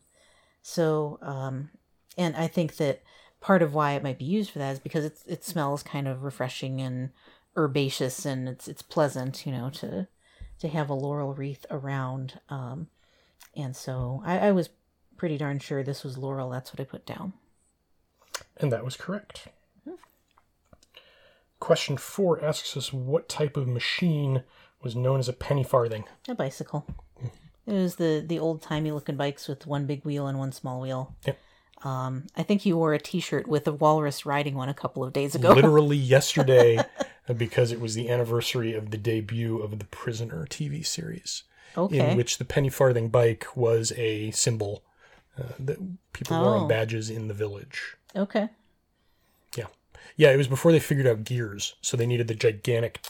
So, 0.61 1.17
um, 1.21 1.69
and 2.17 2.35
I 2.35 2.47
think 2.47 2.77
that 2.77 3.03
part 3.39 3.61
of 3.61 3.73
why 3.73 3.93
it 3.93 4.03
might 4.03 4.17
be 4.17 4.25
used 4.25 4.51
for 4.51 4.59
that 4.59 4.73
is 4.73 4.79
because 4.79 5.05
it's 5.05 5.23
it 5.25 5.43
smells 5.43 5.83
kind 5.83 6.07
of 6.07 6.23
refreshing 6.23 6.81
and 6.81 7.11
herbaceous, 7.55 8.25
and 8.25 8.49
it's 8.49 8.67
it's 8.67 8.81
pleasant, 8.81 9.45
you 9.45 9.51
know, 9.51 9.69
to 9.71 10.07
to 10.59 10.67
have 10.67 10.89
a 10.89 10.93
laurel 10.93 11.33
wreath 11.33 11.65
around. 11.69 12.39
Um, 12.49 12.87
and 13.55 13.75
so 13.75 14.21
I, 14.25 14.39
I 14.39 14.51
was 14.51 14.69
pretty 15.17 15.37
darn 15.37 15.59
sure 15.59 15.83
this 15.83 16.03
was 16.03 16.17
laurel. 16.17 16.49
That's 16.49 16.71
what 16.71 16.79
I 16.79 16.83
put 16.83 17.05
down. 17.05 17.33
And 18.57 18.71
that 18.71 18.85
was 18.85 18.97
correct. 18.97 19.47
Question 21.59 21.97
four 21.97 22.43
asks 22.43 22.77
us 22.77 22.93
what 22.93 23.27
type 23.27 23.57
of 23.57 23.67
machine 23.67 24.43
was 24.83 24.95
known 24.95 25.19
as 25.19 25.27
a 25.27 25.33
penny 25.33 25.63
farthing. 25.63 26.03
A 26.27 26.35
bicycle. 26.35 26.85
It 27.65 27.73
was 27.73 27.95
the 27.95 28.23
the 28.25 28.39
old 28.39 28.61
timey 28.61 28.91
looking 28.91 29.17
bikes 29.17 29.47
with 29.47 29.65
one 29.65 29.85
big 29.85 30.05
wheel 30.05 30.27
and 30.27 30.37
one 30.37 30.51
small 30.51 30.79
wheel. 30.79 31.15
Yep. 31.25 31.39
Um, 31.83 32.27
I 32.35 32.43
think 32.43 32.65
you 32.65 32.75
wore 32.77 32.93
a 32.93 32.99
T-shirt 32.99 33.47
with 33.47 33.67
a 33.67 33.71
walrus 33.71 34.25
riding 34.25 34.55
one 34.55 34.69
a 34.69 34.73
couple 34.73 35.03
of 35.03 35.13
days 35.13 35.35
ago. 35.35 35.49
Literally 35.53 35.97
yesterday, 35.97 36.79
because 37.35 37.71
it 37.71 37.79
was 37.79 37.93
the 37.95 38.09
anniversary 38.09 38.73
of 38.73 38.89
the 38.91 38.97
debut 38.97 39.59
of 39.59 39.77
the 39.77 39.85
Prisoner 39.85 40.47
TV 40.49 40.85
series, 40.85 41.43
okay. 41.77 42.11
in 42.11 42.17
which 42.17 42.39
the 42.39 42.45
penny 42.45 42.69
farthing 42.69 43.09
bike 43.09 43.45
was 43.55 43.91
a 43.95 44.31
symbol 44.31 44.83
uh, 45.39 45.53
that 45.59 45.77
people 46.13 46.39
wore 46.39 46.55
Oh. 46.55 46.59
on 46.61 46.67
badges 46.67 47.09
in 47.11 47.27
the 47.27 47.33
village. 47.33 47.95
okay. 48.15 48.49
Yeah. 49.55 49.65
Yeah, 50.15 50.31
it 50.31 50.37
was 50.37 50.47
before 50.47 50.71
they 50.71 50.79
figured 50.79 51.05
out 51.07 51.23
gears, 51.23 51.75
so 51.81 51.95
they 51.95 52.07
needed 52.07 52.27
the 52.27 52.33
gigantic 52.35 53.05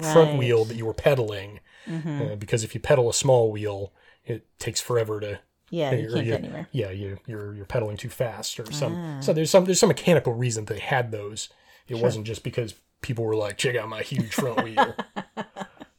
front 0.00 0.38
wheel 0.38 0.64
that 0.64 0.76
you 0.76 0.86
were 0.86 0.94
pedaling. 0.94 1.60
Mm-hmm. 1.86 2.22
Uh, 2.22 2.34
because 2.36 2.64
if 2.64 2.74
you 2.74 2.80
pedal 2.80 3.08
a 3.10 3.14
small 3.14 3.52
wheel, 3.52 3.92
it 4.24 4.46
takes 4.58 4.80
forever 4.80 5.20
to 5.20 5.38
Yeah, 5.76 5.92
you 5.92 6.08
can't 6.12 6.24
get 6.26 6.38
anywhere. 6.44 6.68
yeah, 6.72 6.90
you 6.90 7.18
you're 7.26 7.54
you're 7.54 7.64
pedaling 7.66 7.96
too 7.96 8.08
fast 8.08 8.58
or 8.60 8.66
some 8.72 8.94
Ah. 8.96 9.20
so 9.20 9.32
there's 9.32 9.50
some 9.50 9.64
there's 9.66 9.78
some 9.80 9.88
mechanical 9.88 10.32
reason 10.34 10.64
they 10.64 10.78
had 10.78 11.10
those. 11.10 11.48
It 11.88 11.98
wasn't 11.98 12.26
just 12.26 12.42
because 12.42 12.74
people 13.02 13.24
were 13.24 13.36
like, 13.36 13.58
check 13.58 13.76
out 13.76 13.88
my 13.88 14.02
huge 14.02 14.32
front 14.34 14.62
wheel. 14.64 14.94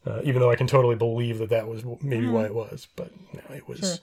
Uh, 0.05 0.21
even 0.23 0.39
though 0.41 0.49
I 0.49 0.55
can 0.55 0.67
totally 0.67 0.95
believe 0.95 1.37
that 1.39 1.49
that 1.49 1.67
was 1.67 1.83
maybe 2.01 2.27
why 2.29 2.45
it 2.45 2.53
was, 2.55 2.87
but 2.95 3.11
no, 3.33 3.41
it 3.53 3.67
was. 3.67 3.79
Sure. 3.79 3.95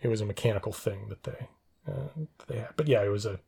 it 0.00 0.08
was 0.08 0.20
a 0.20 0.26
mechanical 0.26 0.72
thing 0.72 1.06
that 1.08 1.22
they 1.22 1.46
uh, 1.86 2.08
they 2.48 2.56
had. 2.58 2.70
But 2.76 2.88
yeah, 2.88 3.00
it 3.04 3.10
was 3.10 3.24
a 3.26 3.38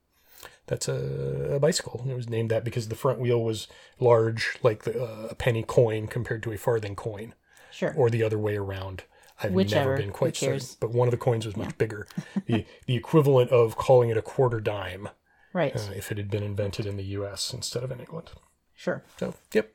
that's 0.69 0.87
a, 0.87 1.55
a 1.57 1.59
bicycle. 1.59 2.05
It 2.09 2.15
was 2.15 2.29
named 2.29 2.53
that 2.53 2.63
because 2.63 2.87
the 2.87 2.95
front 2.95 3.19
wheel 3.19 3.43
was 3.43 3.67
large, 3.99 4.57
like 4.63 4.85
the, 4.85 5.03
uh, 5.03 5.27
a 5.31 5.35
penny 5.35 5.65
coin 5.65 6.07
compared 6.07 6.45
to 6.45 6.53
a 6.53 6.57
farthing 6.57 6.95
coin, 6.95 7.35
Sure. 7.73 7.93
or 7.97 8.11
the 8.11 8.23
other 8.23 8.39
way 8.39 8.57
around. 8.57 9.03
I've 9.43 9.53
Whichever, 9.53 9.91
never 9.91 10.03
been 10.03 10.13
quite 10.13 10.37
certain, 10.37 10.67
but 10.81 10.91
one 10.91 11.09
of 11.09 11.13
the 11.13 11.19
coins 11.19 11.45
was 11.45 11.57
much 11.57 11.77
bigger. 11.77 12.07
the 12.47 12.65
The 12.87 12.95
equivalent 12.97 13.51
of 13.51 13.77
calling 13.77 14.11
it 14.11 14.17
a 14.17 14.23
quarter 14.23 14.61
dime 14.61 15.09
right. 15.53 15.75
uh, 15.75 15.91
if 15.97 16.13
it 16.13 16.19
had 16.19 16.31
been 16.31 16.43
invented 16.45 16.87
in 16.87 16.97
the 16.97 17.05
U.S. 17.19 17.53
instead 17.53 17.83
of 17.83 17.91
in 17.91 17.99
England. 18.01 18.31
sure. 18.75 19.03
So, 19.19 19.35
yep, 19.53 19.73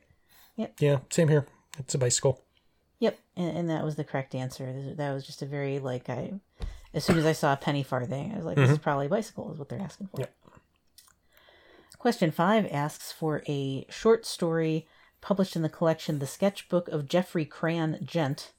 Yep. 0.56 0.74
yeah, 0.80 0.98
same 1.10 1.28
here. 1.28 1.46
It's 1.78 1.94
a 1.94 1.98
bicycle. 1.98 2.42
Yep. 3.00 3.18
And, 3.36 3.56
and 3.58 3.70
that 3.70 3.84
was 3.84 3.96
the 3.96 4.04
correct 4.04 4.34
answer. 4.34 4.94
That 4.96 5.12
was 5.12 5.24
just 5.26 5.40
a 5.42 5.46
very 5.46 5.78
like 5.78 6.08
I. 6.10 6.32
As 6.92 7.04
soon 7.04 7.18
as 7.18 7.24
I 7.24 7.32
saw 7.32 7.52
a 7.52 7.56
penny 7.56 7.82
farthing, 7.82 8.32
I 8.32 8.36
was 8.36 8.44
like, 8.44 8.56
"This 8.56 8.70
is 8.70 8.78
probably 8.78 9.06
a 9.06 9.10
bicycle," 9.10 9.52
is 9.52 9.58
what 9.58 9.68
they're 9.68 9.80
asking 9.80 10.08
for. 10.08 10.20
Yep. 10.20 10.34
Question 11.98 12.30
five 12.30 12.66
asks 12.70 13.12
for 13.12 13.42
a 13.46 13.86
short 13.90 14.24
story 14.26 14.86
published 15.20 15.54
in 15.54 15.62
the 15.62 15.68
collection 15.68 16.18
"The 16.18 16.26
Sketchbook 16.26 16.88
of 16.88 17.06
Geoffrey 17.08 17.44
Crayon 17.44 17.98
Gent," 18.04 18.52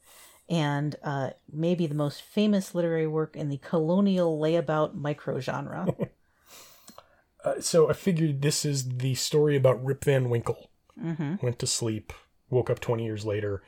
and 0.51 0.97
uh, 1.01 1.29
maybe 1.51 1.87
the 1.87 1.95
most 1.95 2.21
famous 2.21 2.75
literary 2.75 3.07
work 3.07 3.37
in 3.37 3.47
the 3.47 3.57
colonial 3.57 4.37
layabout 4.37 4.95
microgenre. 4.95 6.09
Uh, 7.43 7.59
so 7.59 7.89
I 7.89 7.93
figured 7.93 8.43
this 8.43 8.63
is 8.63 8.87
the 8.87 9.15
story 9.15 9.55
about 9.55 9.83
Rip 9.83 10.05
Van 10.05 10.29
Winkle. 10.29 10.69
mm-hmm. 11.03 11.37
Went 11.41 11.57
to 11.57 11.65
sleep, 11.65 12.13
woke 12.51 12.69
up 12.69 12.79
20 12.79 13.03
years 13.03 13.25
later. 13.25 13.63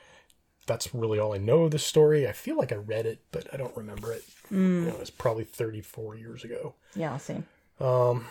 That's 0.67 0.93
really 0.93 1.17
all 1.17 1.33
I 1.33 1.39
know 1.39 1.63
of 1.63 1.71
the 1.71 1.79
story. 1.79 2.27
I 2.27 2.33
feel 2.33 2.55
like 2.55 2.71
I 2.71 2.75
read 2.75 3.07
it, 3.07 3.21
but 3.31 3.47
I 3.51 3.57
don't 3.57 3.75
remember 3.75 4.13
it. 4.13 4.23
Mm. 4.51 4.57
You 4.57 4.81
know, 4.81 4.93
it 4.93 4.99
was 4.99 5.09
probably 5.09 5.43
34 5.43 6.17
years 6.17 6.43
ago. 6.43 6.75
Yeah, 6.95 7.13
I'll 7.13 7.17
see. 7.17 7.41
Um, 7.79 8.27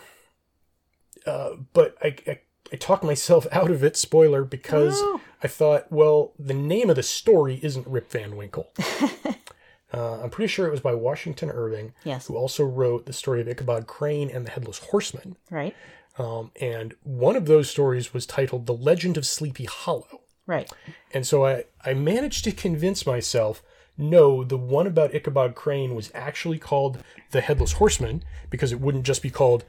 uh, 1.25 1.55
but 1.73 1.97
I, 2.01 2.15
I, 2.25 2.39
I 2.71 2.75
talked 2.77 3.03
myself 3.03 3.45
out 3.51 3.69
of 3.71 3.83
it, 3.83 3.95
spoiler, 3.97 4.43
because 4.43 4.95
Oh. 4.97 5.21
I 5.43 5.47
thought, 5.47 5.91
well, 5.91 6.31
the 6.39 6.53
name 6.53 6.89
of 6.89 6.95
the 6.95 7.03
story 7.03 7.59
isn't 7.61 7.85
Rip 7.87 8.09
Van 8.11 8.35
Winkle. 8.37 8.71
uh, 9.93 10.21
I'm 10.23 10.29
pretty 10.29 10.47
sure 10.47 10.67
it 10.67 10.71
was 10.71 10.79
by 10.79 10.93
Washington 10.95 11.49
Irving, 11.49 11.93
Yes. 12.03 12.27
who 12.27 12.35
also 12.35 12.63
wrote 12.63 13.05
the 13.05 13.13
story 13.13 13.41
of 13.41 13.47
Ichabod 13.47 13.85
Crane 13.87 14.29
and 14.29 14.45
the 14.45 14.51
Headless 14.51 14.79
Horseman. 14.79 15.35
Right. 15.51 15.75
Um, 16.17 16.51
and 16.61 16.93
one 17.03 17.35
of 17.35 17.45
those 17.45 17.69
stories 17.69 18.13
was 18.13 18.25
titled 18.25 18.65
The 18.67 18.73
Legend 18.73 19.17
of 19.17 19.25
Sleepy 19.25 19.65
Hollow. 19.65 20.21
Right. 20.45 20.71
And 21.13 21.25
so 21.25 21.45
I, 21.45 21.65
I 21.85 21.93
managed 21.93 22.43
to 22.45 22.51
convince 22.51 23.05
myself 23.05 23.63
no, 23.95 24.43
the 24.43 24.57
one 24.57 24.87
about 24.87 25.13
Ichabod 25.13 25.53
Crane 25.53 25.93
was 25.93 26.09
actually 26.15 26.57
called 26.57 27.03
The 27.29 27.41
Headless 27.41 27.73
Horseman 27.73 28.23
because 28.49 28.71
it 28.71 28.81
wouldn't 28.81 29.05
just 29.05 29.21
be 29.21 29.29
called 29.29 29.65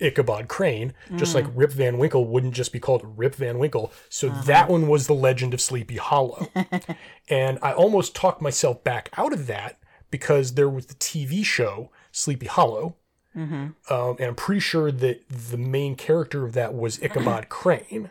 Ichabod 0.00 0.48
Crane, 0.48 0.92
just 1.16 1.34
like 1.34 1.46
Rip 1.54 1.72
Van 1.72 1.98
Winkle 1.98 2.24
wouldn't 2.24 2.54
just 2.54 2.72
be 2.72 2.80
called 2.80 3.02
Rip 3.18 3.34
Van 3.34 3.58
Winkle. 3.58 3.92
So 4.08 4.28
that 4.46 4.68
one 4.68 4.88
was 4.88 5.06
The 5.06 5.14
Legend 5.14 5.54
of 5.54 5.60
Sleepy 5.60 5.96
Hollow. 5.96 6.48
and 7.28 7.58
I 7.62 7.72
almost 7.72 8.14
talked 8.14 8.40
myself 8.40 8.82
back 8.82 9.10
out 9.16 9.32
of 9.32 9.46
that 9.46 9.78
because 10.10 10.54
there 10.54 10.68
was 10.68 10.86
the 10.86 10.94
TV 10.94 11.44
show 11.44 11.90
Sleepy 12.12 12.46
Hollow. 12.46 12.96
Um, 13.36 14.16
and 14.18 14.20
I'm 14.20 14.34
pretty 14.34 14.60
sure 14.60 14.90
that 14.90 15.28
the 15.28 15.56
main 15.56 15.94
character 15.94 16.44
of 16.44 16.52
that 16.54 16.74
was 16.74 17.00
Ichabod 17.02 17.48
Crane. 17.48 18.10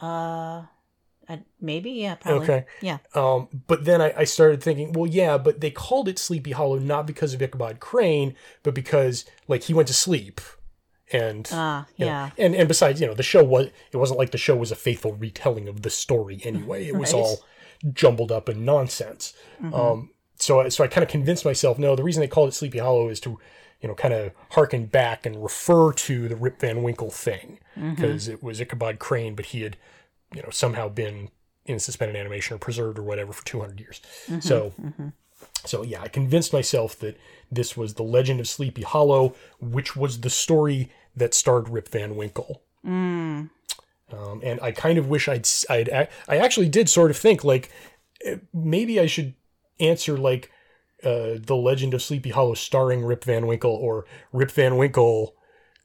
Uh, 0.00 0.62
I, 1.28 1.42
maybe. 1.60 1.90
Yeah. 1.90 2.14
Probably. 2.16 2.44
Okay. 2.44 2.66
Yeah. 2.80 2.98
Um, 3.14 3.48
but 3.66 3.84
then 3.84 4.00
I, 4.00 4.12
I 4.16 4.24
started 4.24 4.62
thinking, 4.62 4.92
well, 4.92 5.06
yeah, 5.06 5.38
but 5.38 5.60
they 5.60 5.70
called 5.70 6.08
it 6.08 6.18
Sleepy 6.18 6.52
Hollow 6.52 6.78
not 6.78 7.06
because 7.06 7.34
of 7.34 7.42
Ichabod 7.42 7.80
Crane, 7.80 8.34
but 8.62 8.74
because 8.74 9.24
like 9.48 9.64
he 9.64 9.74
went 9.74 9.88
to 9.88 9.94
sleep, 9.94 10.40
and 11.12 11.48
Ah. 11.52 11.86
you 11.96 12.04
know, 12.06 12.10
yeah. 12.12 12.30
and 12.38 12.54
and 12.54 12.68
besides, 12.68 13.00
you 13.00 13.06
know, 13.06 13.14
the 13.14 13.22
show 13.22 13.44
was 13.44 13.66
it 13.92 13.96
wasn't 13.96 14.18
like 14.18 14.30
the 14.32 14.38
show 14.38 14.56
was 14.56 14.70
a 14.72 14.76
faithful 14.76 15.12
retelling 15.12 15.68
of 15.68 15.82
the 15.82 15.90
story 15.90 16.40
anyway. 16.44 16.86
It 16.86 16.96
was 16.96 17.12
Right. 17.12 17.20
all 17.20 17.44
jumbled 17.92 18.32
up 18.32 18.48
and 18.48 18.64
nonsense. 18.64 19.34
Um, 19.72 20.10
so 20.38 20.60
I, 20.60 20.68
so 20.68 20.82
I 20.84 20.88
kind 20.88 21.02
of 21.04 21.08
convinced 21.10 21.44
myself, 21.44 21.78
no, 21.78 21.94
the 21.96 22.02
reason 22.02 22.20
they 22.20 22.28
called 22.28 22.48
it 22.48 22.52
Sleepy 22.52 22.78
Hollow 22.78 23.08
is 23.08 23.20
to 23.20 23.38
you 23.80 23.88
know 23.88 23.94
kind 23.94 24.14
of 24.14 24.32
harken 24.50 24.86
back 24.86 25.26
and 25.26 25.42
refer 25.42 25.92
to 25.92 26.28
the 26.28 26.36
Rip 26.36 26.60
Van 26.60 26.82
Winkle 26.82 27.10
thing 27.10 27.58
because 27.74 28.26
it 28.28 28.42
was 28.42 28.60
Ichabod 28.60 28.98
Crane, 28.98 29.34
but 29.34 29.46
he 29.46 29.62
had 29.62 29.76
you 30.34 30.42
know 30.42 30.50
somehow 30.50 30.88
been 30.88 31.30
in 31.66 31.78
suspended 31.78 32.16
animation 32.16 32.54
or 32.54 32.58
preserved 32.58 32.98
or 32.98 33.02
whatever 33.02 33.32
for 33.32 33.44
200 33.44 33.78
years. 33.80 34.00
So 34.40 34.72
so 35.66 35.82
yeah, 35.82 36.02
I 36.02 36.08
convinced 36.08 36.52
myself 36.52 36.98
that 37.00 37.18
this 37.50 37.76
was 37.76 37.94
the 37.94 38.02
Legend 38.02 38.40
of 38.40 38.48
Sleepy 38.48 38.82
Hollow, 38.82 39.34
which 39.60 39.96
was 39.96 40.20
the 40.20 40.30
story 40.30 40.90
that 41.14 41.34
starred 41.34 41.68
Rip 41.68 41.88
Van 41.88 42.16
Winkle. 42.16 42.62
Mm. 42.84 43.50
Um, 44.12 44.40
and 44.42 44.60
I 44.60 44.70
kind 44.72 44.98
of 44.98 45.08
wish 45.08 45.28
I'd, 45.28 45.48
I'd, 45.68 46.08
I 46.28 46.36
actually 46.36 46.68
did 46.68 46.88
sort 46.88 47.10
of 47.10 47.16
think 47.16 47.42
like 47.42 47.70
eh, 48.24 48.36
maybe 48.54 49.00
I 49.00 49.06
should 49.06 49.34
answer 49.80 50.16
like 50.16 50.50
uh, 51.02 51.38
the 51.38 51.56
Legend 51.56 51.94
of 51.94 52.02
Sleepy 52.02 52.30
Hollow 52.30 52.54
starring 52.54 53.04
Rip 53.04 53.24
Van 53.24 53.46
Winkle 53.46 53.74
or 53.74 54.06
Rip 54.32 54.50
Van 54.52 54.76
Winkle, 54.76 55.34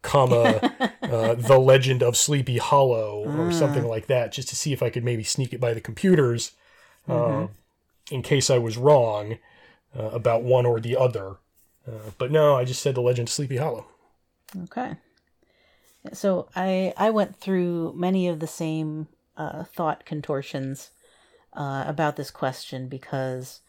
comma 0.01 0.59
uh, 1.01 1.35
the 1.35 1.59
Legend 1.59 2.03
of 2.03 2.15
Sleepy 2.15 2.57
Hollow 2.57 3.23
or 3.25 3.51
something 3.51 3.85
like 3.85 4.07
that, 4.07 4.31
just 4.31 4.49
to 4.49 4.55
see 4.55 4.73
if 4.73 4.81
I 4.81 4.89
could 4.89 5.03
maybe 5.03 5.23
sneak 5.23 5.53
it 5.53 5.59
by 5.59 5.73
the 5.73 5.81
computers. 5.81 6.51
uh, 7.07 7.47
in 8.11 8.21
case 8.21 8.49
I 8.49 8.57
was 8.57 8.77
wrong 8.77 9.37
uh, 9.97 10.03
about 10.03 10.43
one 10.43 10.65
or 10.65 10.79
the 10.79 10.97
other. 10.97 11.37
Uh, 11.87 12.11
but 12.17 12.31
no, 12.31 12.55
I 12.55 12.65
just 12.65 12.81
said 12.81 12.95
the 12.95 13.01
Legend 13.01 13.27
of 13.27 13.33
Sleepy 13.33 13.57
Hollow. 13.57 13.85
Okay. 14.63 14.95
So 16.13 16.49
I 16.55 16.93
I 16.97 17.09
went 17.09 17.35
through 17.35 17.93
many 17.95 18.27
of 18.27 18.39
the 18.39 18.47
same 18.47 19.07
uh, 19.37 19.63
thought 19.63 20.05
contortions 20.05 20.91
uh, 21.53 21.83
about 21.87 22.15
this 22.15 22.31
question 22.31 22.87
because 22.87 23.61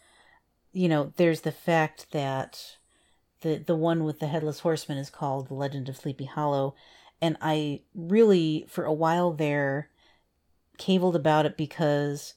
you 0.73 0.89
know 0.89 1.13
there's 1.17 1.43
the 1.43 1.53
fact 1.53 2.07
that 2.13 2.77
the 3.43 3.57
the 3.59 3.77
one 3.77 4.05
with 4.05 4.19
the 4.19 4.29
headless 4.29 4.61
horseman 4.61 4.99
is 4.99 5.11
called 5.11 5.49
the 5.49 5.55
Legend 5.55 5.89
of 5.89 5.97
Sleepy 5.97 6.25
Hollow, 6.25 6.75
and 7.21 7.37
I 7.41 7.83
really 7.95 8.67
for 8.69 8.85
a 8.85 8.93
while 8.93 9.33
there 9.33 9.91
cabled 10.79 11.15
about 11.15 11.47
it 11.47 11.57
because 11.57 12.35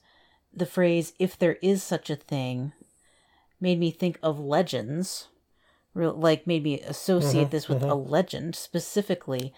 the 0.52 0.66
phrase 0.66 1.14
"if 1.18 1.38
there 1.38 1.56
is 1.62 1.82
such 1.82 2.10
a 2.10 2.16
thing" 2.16 2.72
made 3.60 3.78
me 3.78 3.90
think 3.90 4.18
of 4.22 4.38
legends. 4.38 5.28
Real 5.94 6.12
like 6.12 6.46
made 6.46 6.62
me 6.62 6.80
associate 6.80 7.50
this 7.50 7.68
with 7.68 7.82
a 7.82 7.94
legend 7.94 8.54
specifically. 8.54 9.52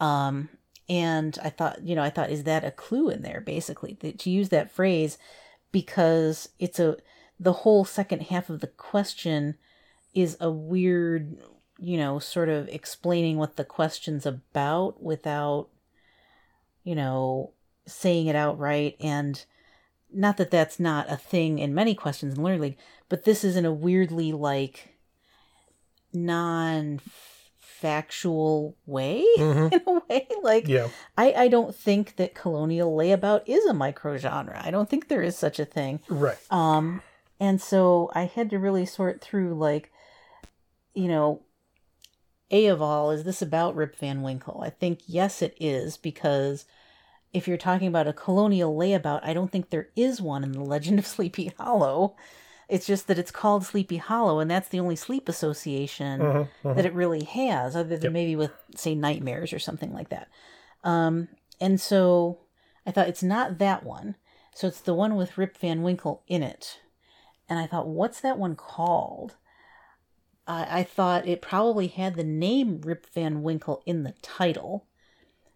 Um 0.00 0.48
and 0.88 1.38
i 1.42 1.48
thought 1.48 1.80
you 1.84 1.94
know 1.94 2.02
i 2.02 2.10
thought 2.10 2.28
is 2.28 2.42
that 2.42 2.64
a 2.64 2.70
clue 2.72 3.08
in 3.08 3.22
there 3.22 3.40
basically 3.40 3.96
that 4.00 4.18
to 4.18 4.30
use 4.30 4.48
that 4.48 4.70
phrase? 4.70 5.18
Because 5.70 6.48
it's 6.58 6.78
a 6.78 6.96
the 7.38 7.52
whole 7.52 7.84
second 7.84 8.22
half 8.24 8.50
of 8.50 8.60
the 8.60 8.66
question 8.66 9.56
is 10.14 10.36
a 10.40 10.50
weird 10.50 11.36
you 11.78 11.96
know 11.96 12.18
sort 12.18 12.48
of 12.48 12.68
explaining 12.68 13.36
what 13.36 13.56
the 13.56 13.64
question's 13.64 14.24
about 14.26 15.02
without 15.02 15.68
you 16.84 16.94
know 16.94 17.52
saying 17.86 18.26
it 18.26 18.36
outright. 18.36 18.96
And 19.00 19.44
not 20.14 20.36
that 20.36 20.50
that's 20.50 20.78
not 20.78 21.10
a 21.10 21.16
thing 21.16 21.58
in 21.58 21.74
many 21.74 21.94
questions 21.94 22.36
in 22.36 22.42
learning 22.42 22.60
league 22.60 22.78
but 23.08 23.24
this 23.24 23.44
is 23.44 23.56
in 23.56 23.64
a 23.64 23.72
weirdly 23.72 24.32
like 24.32 24.96
non 26.12 27.00
factual 27.58 28.76
way 28.86 29.24
in 29.38 29.72
a 29.86 30.00
way. 30.08 30.28
Like 30.42 30.68
Yeah. 30.68 30.88
I, 31.18 31.32
I 31.32 31.48
don't 31.48 31.74
think 31.74 32.16
that 32.16 32.34
colonial 32.34 32.96
layabout 32.96 33.42
is 33.46 33.64
a 33.66 33.74
micro 33.74 34.16
genre 34.16 34.60
i 34.64 34.70
don't 34.70 34.88
think 34.88 35.08
there 35.08 35.22
is 35.22 35.36
such 35.36 35.58
a 35.58 35.64
thing. 35.64 36.00
Right. 36.08 36.38
um 36.50 37.02
and 37.40 37.60
so 37.60 38.10
i 38.14 38.24
had 38.24 38.50
to 38.50 38.58
really 38.58 38.86
sort 38.86 39.20
through 39.20 39.54
like 39.54 39.90
you 40.94 41.08
know 41.08 41.42
a 42.52 42.66
of 42.66 42.80
all 42.82 43.10
is 43.10 43.24
this 43.24 43.42
about 43.42 43.74
rip 43.74 43.96
van 43.96 44.22
winkle? 44.22 44.60
I 44.62 44.70
think 44.70 45.00
yes 45.06 45.42
it 45.42 45.56
is 45.58 45.96
because 45.96 46.66
if 47.32 47.48
you're 47.48 47.56
talking 47.56 47.88
about 47.88 48.06
a 48.06 48.12
colonial 48.12 48.76
layabout 48.76 49.20
i 49.22 49.32
don't 49.32 49.50
think 49.50 49.70
there 49.70 49.88
is 49.96 50.20
one 50.20 50.44
in 50.44 50.52
the 50.52 50.60
legend 50.62 50.98
of 50.98 51.06
sleepy 51.06 51.52
hollow. 51.58 52.16
It's 52.68 52.86
just 52.86 53.06
that 53.08 53.18
it's 53.18 53.30
called 53.30 53.66
sleepy 53.66 53.98
hollow 53.98 54.38
and 54.38 54.50
that's 54.50 54.68
the 54.68 54.80
only 54.80 54.96
sleep 54.96 55.28
association 55.28 56.20
that 56.64 56.86
it 56.86 56.94
really 56.94 57.24
has 57.24 57.76
other 57.76 57.98
than 57.98 58.12
maybe 58.14 58.34
with 58.34 58.52
say 58.74 58.94
nightmares 58.94 59.52
or 59.52 59.58
something 59.58 59.92
like 59.92 60.08
that. 60.08 60.28
Um 60.82 61.28
and 61.60 61.78
so 61.80 62.38
i 62.86 62.90
thought 62.90 63.08
it's 63.08 63.22
not 63.22 63.58
that 63.58 63.84
one. 63.84 64.16
So 64.54 64.68
it's 64.68 64.80
the 64.80 64.94
one 64.94 65.16
with 65.16 65.36
rip 65.36 65.58
van 65.58 65.82
winkle 65.82 66.22
in 66.28 66.42
it. 66.42 66.80
And 67.48 67.58
i 67.58 67.66
thought 67.66 67.88
what's 67.88 68.20
that 68.20 68.38
one 68.38 68.56
called? 68.56 69.36
I, 70.46 70.80
I 70.80 70.82
thought 70.82 71.28
it 71.28 71.42
probably 71.42 71.88
had 71.88 72.14
the 72.14 72.24
name 72.24 72.80
Rip 72.82 73.06
Van 73.14 73.42
Winkle 73.42 73.82
in 73.86 74.02
the 74.02 74.14
title. 74.22 74.86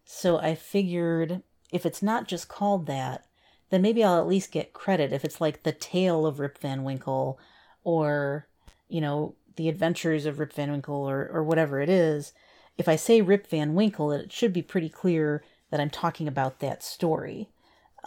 So 0.05 0.37
I 0.37 0.55
figured 0.55 1.41
if 1.71 1.85
it's 1.85 2.01
not 2.01 2.27
just 2.27 2.47
called 2.47 2.85
that, 2.87 3.25
then 3.69 3.81
maybe 3.81 4.03
I'll 4.03 4.19
at 4.19 4.27
least 4.27 4.51
get 4.51 4.73
credit 4.73 5.11
if 5.11 5.25
it's 5.25 5.41
like 5.41 5.63
the 5.63 5.71
tale 5.71 6.25
of 6.25 6.39
Rip 6.39 6.57
Van 6.59 6.83
Winkle 6.83 7.39
or, 7.83 8.47
you 8.87 9.01
know, 9.01 9.35
the 9.55 9.69
adventures 9.69 10.25
of 10.25 10.39
Rip 10.39 10.53
Van 10.53 10.71
Winkle 10.71 11.09
or, 11.09 11.29
or 11.31 11.43
whatever 11.43 11.81
it 11.81 11.89
is. 11.89 12.33
If 12.77 12.87
I 12.87 12.95
say 12.95 13.21
Rip 13.21 13.47
Van 13.47 13.73
Winkle, 13.73 14.11
it 14.11 14.31
should 14.31 14.53
be 14.53 14.61
pretty 14.61 14.89
clear 14.89 15.43
that 15.71 15.79
I'm 15.79 15.89
talking 15.89 16.27
about 16.27 16.59
that 16.59 16.83
story. 16.83 17.49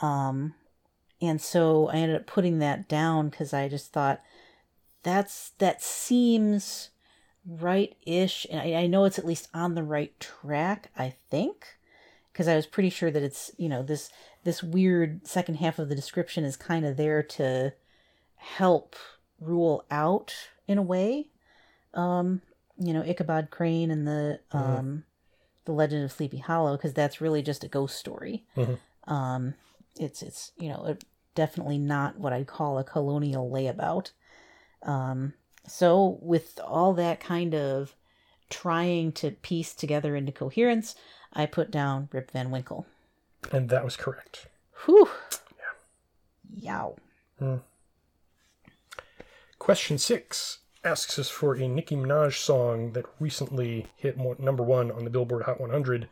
Um, 0.01 0.55
and 1.21 1.41
so 1.41 1.89
I 1.89 1.97
ended 1.97 2.17
up 2.17 2.27
putting 2.27 2.59
that 2.61 2.89
down 2.89 3.29
because 3.29 3.53
I 3.53 3.69
just 3.69 3.93
thought 3.93 4.23
that's 5.03 5.51
that 5.59 5.83
seems 5.83 6.91
right-ish 7.47 8.47
and 8.51 8.61
I, 8.61 8.83
I 8.83 8.87
know 8.87 9.05
it's 9.05 9.19
at 9.19 9.27
least 9.27 9.49
on 9.55 9.75
the 9.75 9.83
right 9.83 10.19
track 10.21 10.91
i 10.97 11.15
think 11.31 11.79
because 12.33 12.49
i 12.49 12.57
was 12.57 12.67
pretty 12.67 12.91
sure 12.91 13.11
that 13.11 13.23
it's 13.23 13.51
you 13.57 13.69
know 13.69 13.83
this 13.83 14.11
this 14.45 14.63
weird 14.63 15.27
second 15.27 15.57
half 15.57 15.79
of 15.79 15.89
the 15.89 15.95
description 15.95 16.45
is 16.45 16.57
kind 16.57 16.85
of 16.87 16.97
there 16.97 17.23
to 17.23 17.73
help 18.37 18.97
rule 19.41 19.85
out 19.91 20.35
in 20.67 20.79
a 20.79 20.83
way. 20.83 21.29
Um 21.95 22.43
you 22.79 22.93
know 22.95 23.03
ichabod 23.03 23.51
crane 23.51 23.91
and 23.91 24.07
the 24.07 24.41
um 24.53 25.05
the 25.67 25.73
legend 25.73 26.05
of 26.05 26.13
sleepy 26.13 26.39
hollow 26.39 26.77
because 26.77 26.95
that's 26.95 27.21
really 27.21 27.43
just 27.43 27.65
a 27.65 27.69
ghost 27.69 27.97
story. 27.99 28.45
Um 29.07 29.55
it's 29.99 30.23
it's 30.23 30.53
you 30.57 30.69
know 30.69 30.87
it, 30.87 31.05
definitely 31.35 31.79
not 31.79 32.19
what 32.19 32.33
i'd 32.33 32.47
call 32.47 32.79
a 32.79 32.85
colonial 32.85 33.51
layabout. 33.51 34.13
Um, 34.83 35.35
so, 35.67 36.19
with 36.23 36.59
all 36.65 36.95
that 36.95 37.21
kind 37.21 37.55
of 37.55 37.95
trying 38.49 39.13
to 39.13 39.31
piece 39.31 39.75
together 39.75 40.17
into 40.17 40.33
coherence, 40.33 40.95
I 41.33 41.47
put 41.47 41.71
down 41.71 42.09
Rip 42.13 42.31
Van 42.31 42.51
Winkle. 42.51 42.87
And 43.53 43.69
that 43.69 43.85
was 43.85 43.97
correct. 43.97 44.47
Whew. 44.85 45.09
Yeah. 46.61 46.97
Yow. 47.41 47.61
Question 49.59 49.99
six 49.99 50.59
asks 50.85 51.19
us 51.19 51.29
for 51.29 51.55
a 51.55 51.69
Nicki 51.69 51.95
Minaj 51.95 52.35
song 52.35 52.93
that 52.93 53.05
recently 53.19 53.87
hit 53.97 54.17
number 54.39 54.63
one 54.63 54.91
on 54.91 55.05
the 55.05 55.11
Billboard 55.11 55.45
Hot 55.45 55.61
100 55.61 56.09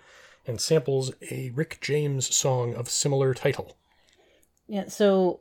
and 0.46 0.60
samples 0.60 1.12
a 1.30 1.50
Rick 1.50 1.78
James 1.80 2.34
song 2.34 2.74
of 2.74 2.88
similar 2.88 3.34
title. 3.34 3.76
Yeah, 4.66 4.88
so 4.88 5.40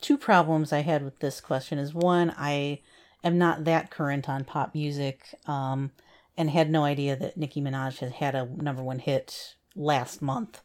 two 0.00 0.18
problems 0.18 0.72
I 0.72 0.80
had 0.80 1.04
with 1.04 1.18
this 1.20 1.40
question 1.40 1.78
is 1.78 1.94
one, 1.94 2.34
I 2.36 2.80
am 3.22 3.38
not 3.38 3.64
that 3.64 3.90
current 3.90 4.28
on 4.28 4.44
pop 4.44 4.74
music, 4.74 5.34
um, 5.46 5.92
and 6.38 6.48
had 6.48 6.70
no 6.70 6.84
idea 6.84 7.16
that 7.16 7.36
Nicki 7.36 7.60
Minaj 7.60 7.98
had 7.98 8.12
had 8.12 8.36
a 8.36 8.46
number 8.46 8.82
one 8.82 9.00
hit 9.00 9.56
last 9.74 10.22
month. 10.22 10.62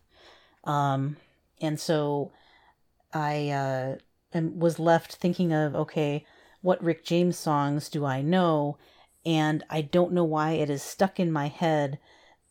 Um, 0.63 1.17
and 1.59 1.79
so 1.79 2.31
I 3.11 3.49
uh, 3.49 3.95
am, 4.35 4.59
was 4.59 4.77
left 4.77 5.15
thinking 5.15 5.51
of, 5.51 5.75
okay, 5.75 6.27
what 6.61 6.83
Rick 6.83 7.03
James 7.03 7.39
songs 7.39 7.89
do 7.89 8.05
I 8.05 8.21
know? 8.21 8.77
And 9.25 9.63
I 9.67 9.81
don't 9.81 10.13
know 10.13 10.23
why 10.23 10.51
it 10.51 10.69
is 10.69 10.83
stuck 10.83 11.19
in 11.19 11.31
my 11.31 11.47
head 11.47 11.97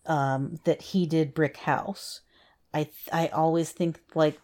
um, 0.05 0.59
that 0.65 0.83
he 0.83 1.07
did 1.07 1.33
Brick 1.33 1.59
House. 1.59 2.23
I 2.75 2.89
I 3.13 3.29
always 3.29 3.71
think 3.71 4.01
like 4.15 4.41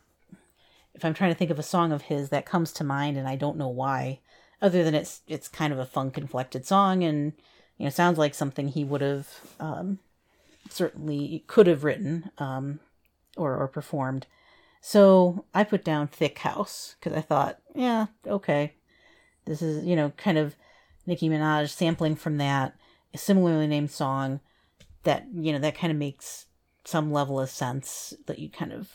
if 0.95 1.05
I'm 1.05 1.15
trying 1.15 1.33
to 1.33 1.39
think 1.39 1.51
of 1.51 1.59
a 1.59 1.65
song 1.65 1.91
of 1.91 2.03
his 2.03 2.29
that 2.29 2.47
comes 2.47 2.73
to 2.75 2.85
mind, 2.85 3.17
and 3.17 3.27
I 3.27 3.35
don't 3.35 3.57
know 3.57 3.69
why, 3.69 4.21
other 4.63 4.85
than 4.85 4.95
it's 4.95 5.23
it's 5.27 5.49
kind 5.49 5.73
of 5.73 5.79
a 5.79 5.87
funk 5.87 6.17
inflected 6.17 6.67
song, 6.67 7.03
and 7.03 7.33
you 7.79 7.85
know 7.85 7.91
sounds 7.91 8.19
like 8.19 8.35
something 8.35 8.69
he 8.69 8.85
would 8.85 9.01
have 9.01 9.29
um, 9.61 9.99
certainly 10.69 11.45
could 11.47 11.67
have 11.67 11.85
written 11.85 12.31
um, 12.39 12.81
or 13.37 13.57
or 13.57 13.69
performed. 13.69 14.27
So 14.81 15.45
I 15.55 15.65
put 15.65 15.85
down 15.85 16.09
Thick 16.09 16.39
House 16.39 16.97
because 16.99 17.17
I 17.17 17.21
thought, 17.21 17.59
yeah, 17.75 18.07
okay, 18.27 18.75
this 19.45 19.63
is 19.63 19.85
you 19.85 19.97
know 19.97 20.11
kind 20.17 20.39
of 20.39 20.57
Nicki 21.07 21.29
Minaj 21.29 21.71
sampling 21.71 22.17
from 22.17 22.37
that 22.39 22.75
a 23.15 23.19
similarly 23.19 23.67
named 23.67 23.91
song 23.91 24.41
that 25.05 25.27
you 25.35 25.53
know 25.53 25.59
that 25.59 25.77
kind 25.77 25.91
of 25.91 25.97
makes 25.97 26.47
some 26.85 27.13
level 27.13 27.41
of 27.41 27.51
sense 27.51 28.15
that 28.27 28.39
you 28.39 28.51
kind 28.51 28.73
of 28.73 28.89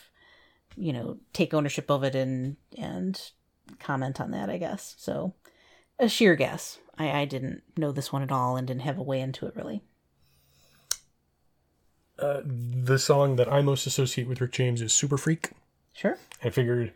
you 0.75 0.93
know 0.93 1.17
take 1.31 1.53
ownership 1.53 1.89
of 1.89 2.03
it 2.03 2.15
and 2.15 2.57
and 2.77 3.31
comment 3.79 4.19
on 4.19 4.31
that 4.31 4.49
i 4.49 4.57
guess. 4.57 4.95
So 4.97 5.33
a 5.99 6.09
sheer 6.09 6.35
guess 6.35 6.79
i 6.97 7.09
i 7.21 7.25
didn't 7.25 7.61
know 7.77 7.91
this 7.91 8.11
one 8.11 8.21
at 8.23 8.31
all 8.31 8.55
and 8.57 8.67
didn't 8.67 8.81
have 8.81 8.97
a 8.97 9.03
way 9.03 9.19
into 9.21 9.45
it 9.47 9.55
really 9.55 9.81
Uh, 12.19 12.41
the 12.45 12.99
song 12.99 13.37
that 13.37 13.51
I 13.51 13.61
most 13.61 13.87
associate 13.87 14.27
with 14.27 14.39
Rick 14.39 14.51
James 14.51 14.81
is 14.81 14.93
Super 14.93 15.17
Freak. 15.17 15.49
sure 15.93 16.17
I 16.43 16.51
figured, 16.51 16.93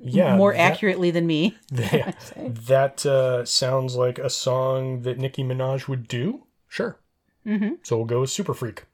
yeah, 0.00 0.34
more 0.36 0.52
that- 0.52 0.60
accurately 0.72 1.10
than 1.10 1.26
me 1.26 1.56
Yeah, 1.70 2.12
that 2.38 3.04
uh, 3.04 3.44
sounds 3.44 3.96
like 3.96 4.18
a 4.18 4.30
song 4.30 5.02
that 5.02 5.18
Nicki 5.18 5.44
Minaj 5.44 5.88
would 5.88 6.08
do. 6.08 6.46
Sure. 6.68 6.98
mm-hmm. 7.46 7.74
So 7.82 7.96
we'll 7.98 8.06
go 8.06 8.20
with 8.22 8.30
Super 8.30 8.54
Freak. 8.54 8.84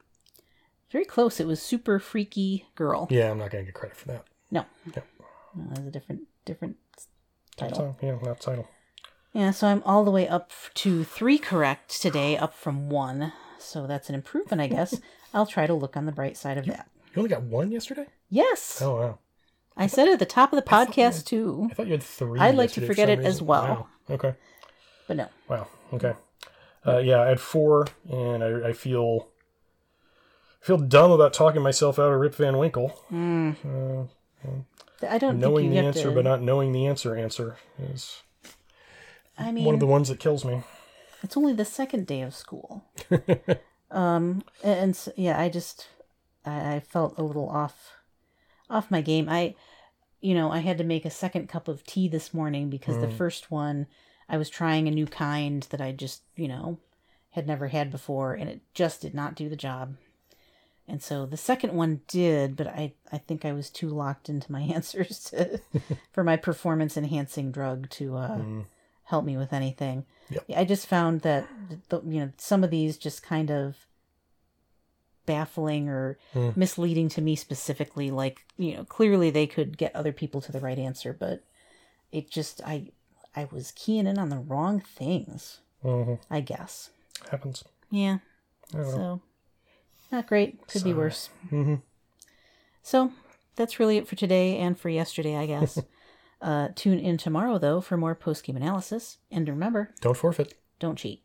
very 0.91 1.05
close 1.05 1.39
it 1.39 1.47
was 1.47 1.63
super 1.63 1.99
freaky 2.01 2.67
girl 2.75 3.07
Yeah, 3.09 3.31
I'm 3.31 3.39
not 3.39 3.51
going 3.53 3.65
to 3.65 3.71
get 3.71 3.75
credit 3.79 3.97
for 3.97 4.09
that. 4.09 4.25
no 4.51 4.65
Yeah. 4.95 5.03
no, 5.55 5.65
that's 5.69 5.87
a 5.87 5.91
different 5.93 6.23
different 6.45 6.77
title 7.57 7.77
song, 7.77 7.97
yeah, 8.03 8.19
that 8.25 8.41
title. 8.41 8.67
Yeah 9.33 9.51
so 9.51 9.67
i'm 9.67 9.83
all 9.85 10.05
the 10.05 10.11
way 10.11 10.27
up 10.29 10.51
to 10.75 11.05
three 11.05 11.39
correct 11.39 12.01
today 12.01 12.37
up 12.37 12.55
from 12.55 12.89
one 12.91 13.33
so 13.59 13.87
that's 13.87 14.09
an 14.09 14.15
improvement 14.15 14.61
i 14.61 14.67
guess 14.67 15.01
i'll 15.35 15.47
try 15.47 15.67
to 15.67 15.75
look 15.75 15.97
on 15.97 16.07
the 16.07 16.13
bright 16.13 16.37
side 16.37 16.59
of 16.59 16.67
that 16.67 16.89
You 17.15 17.21
only 17.21 17.31
got 17.31 17.43
one 17.43 17.71
yesterday? 17.73 18.07
yes 18.31 18.81
Oh 18.83 18.97
wow. 18.97 19.19
I 19.77 19.87
said 19.87 20.07
it 20.09 20.13
at 20.13 20.19
the 20.19 20.27
top 20.27 20.53
of 20.53 20.57
the 20.63 20.71
podcast 20.71 21.25
too, 21.25 21.69
I 21.71 21.75
thought 21.75 21.87
you 21.87 21.93
had 21.93 22.03
three. 22.03 22.39
I'd 22.39 22.57
like 22.57 22.73
to 22.73 22.83
for 22.83 22.89
forget 22.89 23.09
some 23.09 23.21
it 23.21 23.25
as 23.27 23.41
well. 23.41 23.65
Wow. 23.65 24.15
Okay. 24.15 24.35
but 25.09 25.17
no. 25.17 25.29
Wow. 25.49 25.67
Okay. 25.95 26.13
Uh, 26.87 26.99
yeah, 26.99 27.23
I 27.23 27.29
had 27.29 27.41
four, 27.41 27.87
and 28.11 28.45
I, 28.45 28.69
I 28.69 28.73
feel 28.75 29.29
I 30.63 30.67
feel 30.67 30.77
dumb 30.77 31.11
about 31.11 31.33
talking 31.33 31.63
myself 31.63 31.99
out 31.99 32.13
of 32.13 32.21
Rip 32.21 32.35
Van 32.35 32.59
Winkle. 32.59 32.93
Uh, 33.11 34.05
I 35.09 35.17
don't 35.19 35.39
knowing 35.39 35.65
think 35.67 35.71
the 35.71 35.77
have 35.77 35.87
answer, 35.87 36.09
to. 36.11 36.15
but 36.17 36.25
not 36.25 36.43
knowing 36.43 36.73
the 36.73 36.87
answer 36.87 37.17
answer 37.17 37.57
is 37.79 38.23
I 39.39 39.53
mean, 39.53 39.65
one 39.65 39.75
of 39.75 39.81
the 39.81 39.87
ones 39.87 40.09
that 40.09 40.21
kills 40.21 40.45
me. 40.45 40.63
it's 41.23 41.37
only 41.37 41.53
the 41.53 41.65
second 41.65 42.07
day 42.07 42.23
of 42.23 42.35
school. 42.35 42.85
um, 43.91 44.43
and, 44.63 44.79
and 44.79 44.91
s 44.91 45.09
yeah, 45.17 45.41
I 45.41 45.49
just 45.49 45.89
I, 46.45 46.75
I 46.77 46.81
felt 46.81 47.19
a 47.19 47.23
little 47.23 47.49
off 47.49 47.93
off 48.69 48.91
my 48.91 49.01
game. 49.01 49.29
I, 49.29 49.55
you 50.21 50.35
know, 50.35 50.51
I 50.51 50.59
had 50.59 50.79
to 50.79 50.85
make 50.85 51.05
a 51.05 51.11
second 51.11 51.49
cup 51.49 51.69
of 51.69 51.85
tea 51.85 52.09
this 52.09 52.33
morning 52.33 52.71
because 52.71 52.99
the 52.99 53.11
first 53.11 53.51
one 53.51 53.87
I 54.29 54.37
was 54.37 54.49
trying 54.49 54.89
a 54.89 54.91
new 54.91 55.07
kind 55.07 55.63
that 55.71 55.81
I 55.81 55.93
just 55.93 56.23
you 56.37 56.49
know 56.49 56.79
had 57.31 57.47
never 57.47 57.69
had 57.69 57.91
before, 57.91 58.35
and 58.35 58.49
it 58.49 58.61
just 58.75 59.01
did 59.01 59.15
not 59.15 59.35
do 59.35 59.49
the 59.49 59.57
job. 59.57 59.97
And 60.89 61.03
so 61.03 61.27
the 61.27 61.37
second 61.37 61.73
one 61.75 62.01
did, 62.09 62.57
but 62.57 62.67
I, 62.67 62.93
I 63.11 63.19
think 63.19 63.45
I 63.45 63.53
was 63.53 63.71
too 63.71 63.89
locked 63.89 64.29
into 64.29 64.51
my 64.51 64.61
answers 64.75 65.25
to, 65.31 65.61
for 66.13 66.25
my 66.25 66.37
performance 66.37 66.97
enhancing 66.97 67.53
drug 67.53 67.89
to 67.91 68.17
uh, 68.17 68.39
help 69.13 69.27
me 69.27 69.37
with 69.37 69.53
anything. 69.53 70.07
Yep. 70.31 70.45
I 70.57 70.65
just 70.65 70.87
found 70.87 71.21
that 71.21 71.47
the, 71.91 72.01
you 72.07 72.21
know 72.21 72.33
some 72.39 72.65
of 72.65 72.71
these 72.71 72.97
just 72.97 73.23
kind 73.23 73.51
of 73.51 73.77
baffling 75.27 75.87
or 75.91 76.17
misleading 76.57 77.11
to 77.11 77.21
me 77.21 77.37
specifically. 77.37 78.11
Like 78.11 78.47
you 78.57 78.75
know, 78.75 78.85
clearly 78.85 79.29
they 79.31 79.47
could 79.47 79.77
get 79.77 79.95
other 79.95 80.13
people 80.13 80.41
to 80.41 80.51
the 80.51 80.61
right 80.61 80.79
answer, 80.79 81.13
but 81.13 81.45
it 82.11 82.31
just 82.31 82.63
I 82.65 82.87
I 83.37 83.49
was 83.53 83.73
keying 83.77 84.07
in 84.07 84.19
on 84.19 84.31
the 84.31 84.39
wrong 84.39 84.81
things. 84.81 85.61
Mhm. 85.85 86.19
I 86.31 86.41
guess. 86.41 86.89
Happens. 87.31 87.65
Yeah. 87.91 88.19
So 88.73 89.21
not 90.11 90.27
great. 90.27 90.67
Could 90.69 90.85
be 90.85 90.91
Sorry. 90.91 90.95
worse. 90.95 91.29
Mhm. 91.51 91.83
So 92.83 93.13
that's 93.57 93.79
really 93.79 93.99
it 93.99 94.09
for 94.09 94.17
today 94.17 94.57
and 94.57 94.79
for 94.81 94.89
yesterday, 94.89 95.37
I 95.37 95.45
guess. 95.45 95.79
uh, 96.43 96.69
tune 96.75 96.99
in 96.99 97.17
tomorrow 97.17 97.57
though 97.59 97.81
for 97.81 97.97
more 97.97 98.15
post 98.15 98.45
game 98.45 98.57
analysis, 98.57 99.19
and 99.31 99.49
remember, 99.49 99.95
Don't 100.01 100.17
forfeit. 100.17 100.55
don't 100.79 100.97
cheat. 100.99 101.23